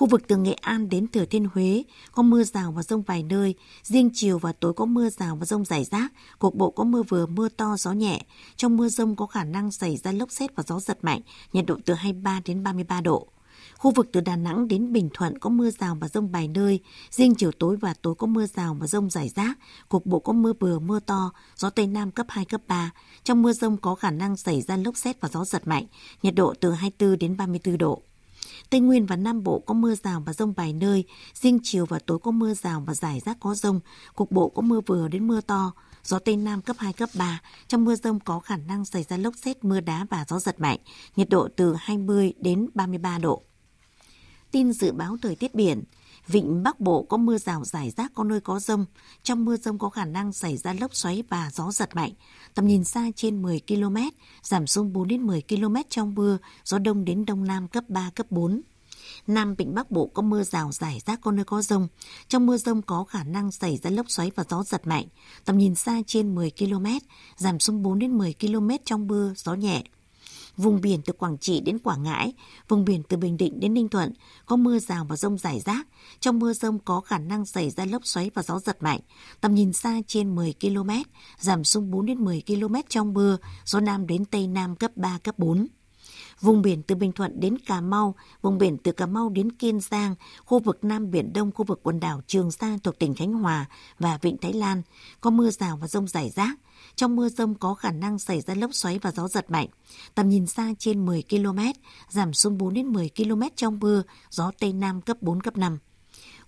Khu 0.00 0.06
vực 0.06 0.22
từ 0.28 0.36
Nghệ 0.36 0.52
An 0.52 0.88
đến 0.88 1.06
Thừa 1.08 1.24
Thiên 1.24 1.46
Huế 1.54 1.84
có 2.12 2.22
mưa 2.22 2.44
rào 2.44 2.72
và 2.72 2.82
rông 2.82 3.02
vài 3.02 3.22
nơi, 3.22 3.54
riêng 3.82 4.10
chiều 4.14 4.38
và 4.38 4.52
tối 4.52 4.72
có 4.72 4.84
mưa 4.84 5.08
rào 5.10 5.36
và 5.36 5.46
rông 5.46 5.64
rải 5.64 5.84
rác, 5.84 6.12
cục 6.38 6.54
bộ 6.54 6.70
có 6.70 6.84
mưa 6.84 7.02
vừa 7.02 7.26
mưa 7.26 7.48
to 7.48 7.76
gió 7.78 7.92
nhẹ. 7.92 8.22
Trong 8.56 8.76
mưa 8.76 8.88
rông 8.88 9.16
có 9.16 9.26
khả 9.26 9.44
năng 9.44 9.70
xảy 9.70 9.96
ra 9.96 10.12
lốc 10.12 10.30
xét 10.30 10.56
và 10.56 10.62
gió 10.66 10.80
giật 10.80 10.98
mạnh, 11.02 11.20
nhiệt 11.52 11.64
độ 11.66 11.76
từ 11.84 11.94
23 11.94 12.40
đến 12.44 12.62
33 12.62 13.00
độ. 13.00 13.28
Khu 13.78 13.90
vực 13.90 14.08
từ 14.12 14.20
Đà 14.20 14.36
Nẵng 14.36 14.68
đến 14.68 14.92
Bình 14.92 15.08
Thuận 15.14 15.38
có 15.38 15.50
mưa 15.50 15.70
rào 15.70 15.96
và 16.00 16.08
rông 16.08 16.28
vài 16.28 16.48
nơi, 16.48 16.80
riêng 17.10 17.34
chiều 17.34 17.50
tối 17.58 17.76
và 17.76 17.94
tối 18.02 18.14
có 18.14 18.26
mưa 18.26 18.46
rào 18.46 18.76
và 18.80 18.86
rông 18.86 19.10
rải 19.10 19.28
rác, 19.28 19.58
cục 19.88 20.06
bộ 20.06 20.18
có 20.18 20.32
mưa 20.32 20.52
vừa 20.60 20.78
mưa 20.78 21.00
to, 21.00 21.32
gió 21.56 21.70
Tây 21.70 21.86
Nam 21.86 22.10
cấp 22.10 22.26
2, 22.28 22.44
cấp 22.44 22.60
3. 22.66 22.90
Trong 23.24 23.42
mưa 23.42 23.52
rông 23.52 23.76
có 23.76 23.94
khả 23.94 24.10
năng 24.10 24.36
xảy 24.36 24.62
ra 24.62 24.76
lốc 24.76 24.96
xét 24.96 25.20
và 25.20 25.28
gió 25.28 25.44
giật 25.44 25.68
mạnh, 25.68 25.86
nhiệt 26.22 26.34
độ 26.34 26.54
từ 26.60 26.72
24 26.72 27.18
đến 27.18 27.36
34 27.36 27.78
độ. 27.78 28.02
Tây 28.70 28.80
Nguyên 28.80 29.06
và 29.06 29.16
Nam 29.16 29.42
Bộ 29.42 29.58
có 29.58 29.74
mưa 29.74 29.94
rào 29.94 30.22
và 30.26 30.32
rông 30.32 30.52
vài 30.52 30.72
nơi, 30.72 31.04
riêng 31.34 31.58
chiều 31.62 31.86
và 31.86 31.98
tối 31.98 32.18
có 32.18 32.30
mưa 32.30 32.54
rào 32.54 32.84
và 32.86 32.94
rải 32.94 33.20
rác 33.20 33.36
có 33.40 33.54
rông, 33.54 33.80
cục 34.14 34.30
bộ 34.30 34.48
có 34.48 34.62
mưa 34.62 34.80
vừa 34.86 35.08
đến 35.08 35.26
mưa 35.26 35.40
to, 35.40 35.72
gió 36.04 36.18
Tây 36.18 36.36
Nam 36.36 36.62
cấp 36.62 36.76
2, 36.78 36.92
cấp 36.92 37.08
3. 37.14 37.40
Trong 37.68 37.84
mưa 37.84 37.96
rông 37.96 38.20
có 38.20 38.40
khả 38.40 38.56
năng 38.56 38.84
xảy 38.84 39.02
ra 39.02 39.16
lốc 39.16 39.34
xét, 39.36 39.64
mưa 39.64 39.80
đá 39.80 40.06
và 40.10 40.24
gió 40.28 40.38
giật 40.38 40.60
mạnh, 40.60 40.78
nhiệt 41.16 41.28
độ 41.28 41.48
từ 41.56 41.74
20 41.78 42.32
đến 42.40 42.68
33 42.74 43.18
độ. 43.18 43.42
Tin 44.50 44.72
dự 44.72 44.92
báo 44.92 45.16
thời 45.22 45.36
tiết 45.36 45.54
biển, 45.54 45.82
Vịnh 46.26 46.62
Bắc 46.62 46.80
Bộ 46.80 47.02
có 47.02 47.16
mưa 47.16 47.38
rào 47.38 47.64
rải 47.64 47.90
rác 47.90 48.12
có 48.14 48.24
nơi 48.24 48.40
có 48.40 48.60
rông. 48.60 48.86
Trong 49.22 49.44
mưa 49.44 49.56
rông 49.56 49.78
có 49.78 49.90
khả 49.90 50.04
năng 50.04 50.32
xảy 50.32 50.56
ra 50.56 50.72
lốc 50.80 50.94
xoáy 50.94 51.22
và 51.28 51.50
gió 51.52 51.70
giật 51.72 51.96
mạnh. 51.96 52.12
Tầm 52.54 52.66
nhìn 52.66 52.84
xa 52.84 53.06
trên 53.16 53.42
10 53.42 53.60
km, 53.68 53.96
giảm 54.42 54.66
xuống 54.66 54.92
4 54.92 55.08
đến 55.08 55.22
10 55.22 55.42
km 55.48 55.76
trong 55.88 56.14
mưa, 56.14 56.38
gió 56.64 56.78
đông 56.78 57.04
đến 57.04 57.24
đông 57.24 57.44
nam 57.44 57.68
cấp 57.68 57.84
3, 57.88 58.10
cấp 58.14 58.26
4. 58.30 58.62
Nam 59.26 59.54
Vịnh 59.54 59.74
Bắc 59.74 59.90
Bộ 59.90 60.06
có 60.06 60.22
mưa 60.22 60.42
rào 60.42 60.72
rải 60.72 61.00
rác 61.06 61.20
có 61.20 61.32
nơi 61.32 61.44
có 61.44 61.62
rông. 61.62 61.88
Trong 62.28 62.46
mưa 62.46 62.56
rông 62.56 62.82
có 62.82 63.04
khả 63.04 63.24
năng 63.24 63.52
xảy 63.52 63.76
ra 63.76 63.90
lốc 63.90 64.10
xoáy 64.10 64.30
và 64.34 64.44
gió 64.48 64.62
giật 64.62 64.86
mạnh. 64.86 65.06
Tầm 65.44 65.58
nhìn 65.58 65.74
xa 65.74 66.02
trên 66.06 66.34
10 66.34 66.50
km, 66.58 66.86
giảm 67.36 67.60
xuống 67.60 67.82
4 67.82 67.98
đến 67.98 68.18
10 68.18 68.34
km 68.40 68.68
trong 68.84 69.06
mưa, 69.06 69.32
gió 69.36 69.54
nhẹ. 69.54 69.82
Vùng 70.60 70.80
biển 70.80 71.00
từ 71.02 71.12
Quảng 71.12 71.38
Trị 71.38 71.60
đến 71.60 71.78
Quảng 71.78 72.02
Ngãi, 72.02 72.32
vùng 72.68 72.84
biển 72.84 73.02
từ 73.08 73.16
Bình 73.16 73.36
Định 73.36 73.60
đến 73.60 73.74
Ninh 73.74 73.88
Thuận 73.88 74.12
có 74.46 74.56
mưa 74.56 74.78
rào 74.78 75.04
và 75.04 75.16
rông 75.16 75.38
rải 75.38 75.60
rác. 75.60 75.86
Trong 76.20 76.38
mưa 76.38 76.52
rông 76.52 76.78
có 76.78 77.00
khả 77.00 77.18
năng 77.18 77.46
xảy 77.46 77.70
ra 77.70 77.84
lốc 77.84 78.06
xoáy 78.06 78.30
và 78.34 78.42
gió 78.42 78.58
giật 78.58 78.82
mạnh. 78.82 79.00
Tầm 79.40 79.54
nhìn 79.54 79.72
xa 79.72 80.00
trên 80.06 80.34
10 80.34 80.54
km, 80.60 80.90
giảm 81.38 81.64
xuống 81.64 81.90
4 81.90 82.06
đến 82.06 82.24
10 82.24 82.42
km 82.46 82.74
trong 82.88 83.14
mưa, 83.14 83.36
gió 83.64 83.80
Nam 83.80 84.06
đến 84.06 84.24
Tây 84.24 84.46
Nam 84.46 84.76
cấp 84.76 84.90
3, 84.96 85.18
cấp 85.18 85.38
4 85.38 85.66
vùng 86.40 86.62
biển 86.62 86.82
từ 86.82 86.94
Bình 86.94 87.12
Thuận 87.12 87.40
đến 87.40 87.58
Cà 87.58 87.80
Mau, 87.80 88.14
vùng 88.42 88.58
biển 88.58 88.78
từ 88.78 88.92
Cà 88.92 89.06
Mau 89.06 89.28
đến 89.28 89.52
Kiên 89.52 89.80
Giang, 89.80 90.14
khu 90.44 90.58
vực 90.58 90.84
Nam 90.84 91.10
Biển 91.10 91.32
Đông, 91.32 91.52
khu 91.52 91.64
vực 91.64 91.80
quần 91.82 92.00
đảo 92.00 92.20
Trường 92.26 92.50
Sa 92.50 92.78
thuộc 92.84 92.98
tỉnh 92.98 93.14
Khánh 93.14 93.32
Hòa 93.32 93.66
và 93.98 94.18
Vịnh 94.22 94.36
Thái 94.36 94.52
Lan, 94.52 94.82
có 95.20 95.30
mưa 95.30 95.50
rào 95.50 95.76
và 95.76 95.88
rông 95.88 96.08
rải 96.08 96.30
rác. 96.30 96.58
Trong 96.96 97.16
mưa 97.16 97.28
rông 97.28 97.54
có 97.54 97.74
khả 97.74 97.90
năng 97.90 98.18
xảy 98.18 98.40
ra 98.40 98.54
lốc 98.54 98.74
xoáy 98.74 98.98
và 98.98 99.12
gió 99.12 99.28
giật 99.28 99.50
mạnh. 99.50 99.68
Tầm 100.14 100.28
nhìn 100.28 100.46
xa 100.46 100.74
trên 100.78 101.06
10 101.06 101.22
km, 101.30 101.58
giảm 102.08 102.32
xuống 102.32 102.58
4 102.58 102.74
đến 102.74 102.86
10 102.86 103.10
km 103.16 103.42
trong 103.56 103.78
mưa, 103.80 104.02
gió 104.30 104.50
Tây 104.58 104.72
Nam 104.72 105.00
cấp 105.00 105.16
4, 105.20 105.40
cấp 105.40 105.56
5 105.56 105.78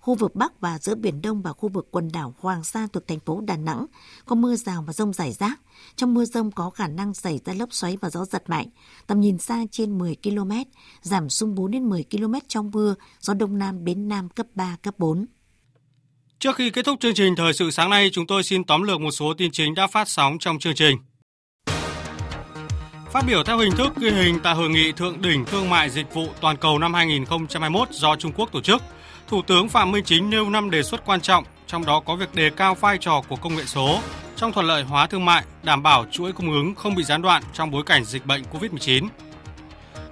khu 0.03 0.15
vực 0.15 0.35
Bắc 0.35 0.61
và 0.61 0.79
giữa 0.79 0.95
Biển 0.95 1.21
Đông 1.21 1.41
và 1.41 1.53
khu 1.53 1.69
vực 1.69 1.87
quần 1.91 2.11
đảo 2.13 2.33
Hoàng 2.39 2.63
Sa 2.63 2.87
thuộc 2.93 3.07
thành 3.07 3.19
phố 3.19 3.41
Đà 3.41 3.57
Nẵng 3.57 3.85
có 4.25 4.35
mưa 4.35 4.55
rào 4.55 4.83
và 4.87 4.93
rông 4.93 5.13
rải 5.13 5.31
rác. 5.31 5.59
Trong 5.95 6.13
mưa 6.13 6.25
rông 6.25 6.51
có 6.51 6.69
khả 6.69 6.87
năng 6.87 7.13
xảy 7.13 7.39
ra 7.45 7.53
lốc 7.53 7.73
xoáy 7.73 7.97
và 8.01 8.09
gió 8.09 8.25
giật 8.25 8.49
mạnh. 8.49 8.67
Tầm 9.07 9.19
nhìn 9.19 9.37
xa 9.37 9.63
trên 9.71 9.97
10 9.97 10.15
km, 10.23 10.51
giảm 11.01 11.29
xuống 11.29 11.55
4 11.55 11.71
đến 11.71 11.89
10 11.89 12.05
km 12.11 12.33
trong 12.47 12.71
mưa, 12.71 12.95
gió 13.19 13.33
Đông 13.33 13.57
Nam 13.57 13.85
đến 13.85 14.07
Nam 14.07 14.29
cấp 14.29 14.47
3, 14.55 14.77
cấp 14.81 14.93
4. 14.97 15.25
Trước 16.39 16.55
khi 16.55 16.69
kết 16.69 16.85
thúc 16.85 16.99
chương 16.99 17.15
trình 17.15 17.35
Thời 17.35 17.53
sự 17.53 17.71
sáng 17.71 17.89
nay, 17.89 18.09
chúng 18.13 18.27
tôi 18.27 18.43
xin 18.43 18.63
tóm 18.63 18.83
lược 18.83 19.01
một 19.01 19.11
số 19.11 19.33
tin 19.37 19.51
chính 19.51 19.75
đã 19.75 19.87
phát 19.87 20.09
sóng 20.09 20.37
trong 20.39 20.59
chương 20.59 20.75
trình. 20.75 20.97
Phát 23.11 23.23
biểu 23.27 23.43
theo 23.43 23.57
hình 23.57 23.71
thức 23.77 23.93
ghi 23.97 24.11
hình 24.11 24.39
tại 24.43 24.55
Hội 24.55 24.69
nghị 24.69 24.91
Thượng 24.91 25.21
đỉnh 25.21 25.45
Thương 25.45 25.69
mại 25.69 25.89
Dịch 25.89 26.13
vụ 26.13 26.27
Toàn 26.41 26.57
cầu 26.57 26.79
năm 26.79 26.93
2021 26.93 27.87
do 27.91 28.15
Trung 28.15 28.31
Quốc 28.35 28.51
tổ 28.51 28.61
chức, 28.61 28.81
Thủ 29.27 29.41
tướng 29.41 29.69
Phạm 29.69 29.91
Minh 29.91 30.03
Chính 30.03 30.29
nêu 30.29 30.49
5 30.49 30.71
đề 30.71 30.83
xuất 30.83 31.05
quan 31.05 31.21
trọng, 31.21 31.43
trong 31.67 31.85
đó 31.85 31.99
có 31.99 32.15
việc 32.15 32.35
đề 32.35 32.49
cao 32.49 32.75
vai 32.75 32.97
trò 32.97 33.21
của 33.29 33.35
công 33.35 33.55
nghệ 33.55 33.63
số 33.65 33.99
trong 34.35 34.51
thuận 34.51 34.65
lợi 34.65 34.83
hóa 34.83 35.07
thương 35.07 35.25
mại, 35.25 35.43
đảm 35.63 35.83
bảo 35.83 36.05
chuỗi 36.11 36.31
cung 36.31 36.51
ứng 36.51 36.75
không 36.75 36.95
bị 36.95 37.03
gián 37.03 37.21
đoạn 37.21 37.43
trong 37.53 37.71
bối 37.71 37.83
cảnh 37.85 38.05
dịch 38.05 38.25
bệnh 38.25 38.43
COVID-19. 38.53 39.07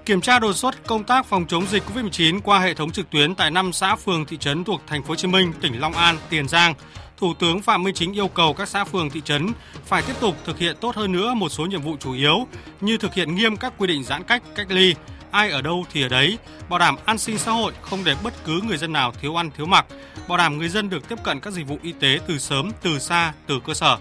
Kiểm 0.06 0.22
tra 0.22 0.40
đột 0.40 0.54
xuất 0.54 0.88
công 0.88 1.04
tác 1.04 1.26
phòng 1.26 1.46
chống 1.48 1.66
dịch 1.68 1.84
COVID-19 1.86 2.42
qua 2.42 2.60
hệ 2.60 2.74
thống 2.74 2.92
trực 2.92 3.10
tuyến 3.10 3.36
tại 3.36 3.52
5 3.52 3.74
xã 3.74 3.96
phường 3.96 4.26
thị 4.26 4.38
trấn 4.38 4.64
thuộc 4.64 4.82
thành 4.88 5.04
phố 5.04 5.10
Hồ 5.10 5.16
Chí 5.16 5.28
Minh, 5.28 5.54
tỉnh 5.62 5.80
Long 5.80 5.94
An, 5.94 6.18
Tiền 6.30 6.48
Giang, 6.48 6.74
Thủ 7.18 7.34
tướng 7.34 7.62
Phạm 7.62 7.84
Minh 7.84 7.94
Chính 7.94 8.14
yêu 8.14 8.28
cầu 8.28 8.54
các 8.54 8.68
xã 8.68 8.84
phường 8.84 9.10
thị 9.10 9.22
trấn 9.26 9.52
phải 9.86 10.02
tiếp 10.02 10.14
tục 10.20 10.36
thực 10.46 10.60
hiện 10.60 10.76
tốt 10.82 10.96
hơn 10.96 11.12
nữa 11.12 11.34
một 11.34 11.50
số 11.50 11.66
nhiệm 11.66 11.82
vụ 11.82 11.96
chủ 12.00 12.14
yếu 12.14 12.48
như 12.82 12.98
thực 12.98 13.14
hiện 13.14 13.36
nghiêm 13.36 13.58
các 13.58 13.74
quy 13.78 13.88
định 13.88 14.04
giãn 14.04 14.24
cách, 14.24 14.44
cách 14.56 14.72
ly, 14.72 14.96
ai 15.32 15.50
ở 15.50 15.62
đâu 15.62 15.86
thì 15.92 16.02
ở 16.02 16.08
đấy, 16.08 16.38
bảo 16.70 16.80
đảm 16.80 16.96
an 17.06 17.18
sinh 17.18 17.38
xã 17.38 17.52
hội 17.52 17.74
không 17.82 18.04
để 18.04 18.16
bất 18.24 18.34
cứ 18.46 18.62
người 18.62 18.78
dân 18.78 18.94
nào 18.94 19.12
thiếu 19.22 19.40
ăn 19.40 19.52
thiếu 19.58 19.66
mặc, 19.66 19.86
bảo 20.28 20.38
đảm 20.38 20.58
người 20.58 20.70
dân 20.70 20.90
được 20.90 21.10
tiếp 21.10 21.24
cận 21.24 21.40
các 21.40 21.54
dịch 21.54 21.68
vụ 21.68 21.78
y 21.84 21.92
tế 21.92 22.20
từ 22.28 22.38
sớm, 22.38 22.72
từ 22.82 23.00
xa, 23.00 23.34
từ 23.48 23.60
cơ 23.66 23.74
sở. 23.74 23.98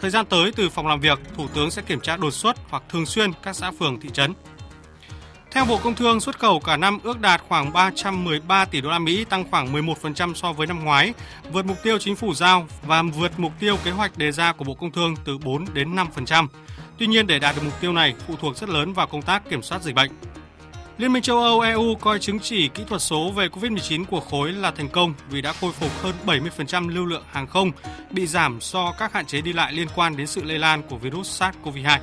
Thời 0.00 0.10
gian 0.10 0.26
tới 0.26 0.52
từ 0.56 0.70
phòng 0.70 0.86
làm 0.86 1.00
việc, 1.00 1.18
Thủ 1.36 1.48
tướng 1.54 1.70
sẽ 1.70 1.82
kiểm 1.82 2.00
tra 2.00 2.16
đột 2.16 2.30
xuất 2.30 2.56
hoặc 2.70 2.82
thường 2.88 3.06
xuyên 3.06 3.30
các 3.42 3.56
xã 3.56 3.70
phường 3.70 4.00
thị 4.00 4.08
trấn. 4.12 4.34
Theo 5.50 5.64
Bộ 5.64 5.78
Công 5.84 5.94
Thương, 5.94 6.20
xuất 6.20 6.38
khẩu 6.38 6.60
cả 6.60 6.76
năm 6.76 6.98
ước 7.02 7.20
đạt 7.20 7.42
khoảng 7.48 7.72
313 7.72 8.64
tỷ 8.64 8.80
đô 8.80 8.90
la 8.90 8.98
Mỹ, 8.98 9.24
tăng 9.24 9.50
khoảng 9.50 9.72
11% 9.72 10.34
so 10.34 10.52
với 10.52 10.66
năm 10.66 10.84
ngoái, 10.84 11.14
vượt 11.52 11.66
mục 11.66 11.82
tiêu 11.82 11.98
chính 11.98 12.16
phủ 12.16 12.34
giao 12.34 12.66
và 12.82 13.02
vượt 13.02 13.38
mục 13.38 13.52
tiêu 13.60 13.76
kế 13.84 13.90
hoạch 13.90 14.18
đề 14.18 14.32
ra 14.32 14.52
của 14.52 14.64
Bộ 14.64 14.74
Công 14.74 14.92
Thương 14.92 15.14
từ 15.24 15.38
4 15.38 15.64
đến 15.74 15.96
5%. 15.96 16.46
Tuy 16.98 17.06
nhiên 17.06 17.26
để 17.26 17.38
đạt 17.38 17.54
được 17.56 17.62
mục 17.64 17.80
tiêu 17.80 17.92
này 17.92 18.14
phụ 18.26 18.34
thuộc 18.40 18.56
rất 18.56 18.68
lớn 18.68 18.92
vào 18.92 19.06
công 19.06 19.22
tác 19.22 19.50
kiểm 19.50 19.62
soát 19.62 19.82
dịch 19.82 19.94
bệnh. 19.94 20.10
Liên 21.00 21.12
minh 21.12 21.22
châu 21.22 21.38
Âu 21.38 21.60
EU 21.60 21.94
coi 21.94 22.18
chứng 22.18 22.38
chỉ 22.38 22.68
kỹ 22.68 22.84
thuật 22.88 23.02
số 23.02 23.30
về 23.30 23.48
COVID-19 23.48 24.04
của 24.04 24.20
khối 24.20 24.52
là 24.52 24.70
thành 24.70 24.88
công 24.88 25.14
vì 25.30 25.42
đã 25.42 25.52
khôi 25.52 25.72
phục 25.72 25.90
hơn 26.02 26.14
70% 26.26 26.88
lưu 26.88 27.06
lượng 27.06 27.24
hàng 27.30 27.46
không 27.46 27.70
bị 28.10 28.26
giảm 28.26 28.58
do 28.60 28.92
các 28.98 29.12
hạn 29.12 29.26
chế 29.26 29.40
đi 29.40 29.52
lại 29.52 29.72
liên 29.72 29.88
quan 29.94 30.16
đến 30.16 30.26
sự 30.26 30.42
lây 30.44 30.58
lan 30.58 30.82
của 30.88 30.96
virus 30.96 31.42
SARS-CoV-2. 31.42 31.98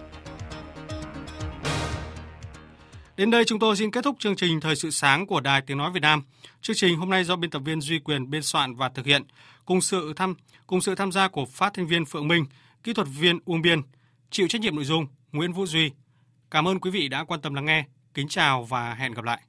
Đến 3.18 3.32
đây 3.32 3.46
chúng 3.46 3.60
tôi 3.60 3.76
xin 3.76 3.92
kết 3.92 4.04
thúc 4.04 4.16
chương 4.20 4.36
trình 4.36 4.60
Thời 4.60 4.76
sự 4.76 4.92
sáng 4.92 5.28
của 5.28 5.40
Đài 5.40 5.62
Tiếng 5.62 5.78
Nói 5.78 5.92
Việt 5.92 6.02
Nam. 6.02 6.24
Chương 6.62 6.76
trình 6.76 6.98
hôm 6.98 7.10
nay 7.10 7.24
do 7.24 7.36
biên 7.36 7.50
tập 7.50 7.62
viên 7.66 7.82
Duy 7.82 8.00
Quyền 8.00 8.30
biên 8.30 8.44
soạn 8.44 8.76
và 8.76 8.90
thực 8.90 9.06
hiện, 9.06 9.24
cùng 9.66 9.82
sự 9.82 10.14
tham 10.16 10.36
cùng 10.68 10.82
sự 10.82 10.96
tham 10.96 11.12
gia 11.12 11.28
của 11.28 11.46
phát 11.46 11.74
thanh 11.74 11.88
viên 11.88 12.06
Phượng 12.06 12.28
Minh, 12.28 12.46
kỹ 12.84 12.94
thuật 12.94 13.08
viên 13.20 13.40
Uông 13.46 13.62
Biên, 13.62 13.82
chịu 14.32 14.48
trách 14.48 14.62
nhiệm 14.62 14.76
nội 14.76 14.86
dung 14.86 15.08
Nguyễn 15.32 15.54
Vũ 15.54 15.66
Duy. 15.66 15.92
Cảm 16.52 16.68
ơn 16.68 16.80
quý 16.80 16.92
vị 16.92 17.08
đã 17.08 17.24
quan 17.24 17.42
tâm 17.42 17.54
lắng 17.54 17.66
nghe. 17.66 17.86
Kính 18.18 18.28
chào 18.28 18.64
và 18.64 18.94
hẹn 18.94 19.14
gặp 19.14 19.26
lại. 19.26 19.42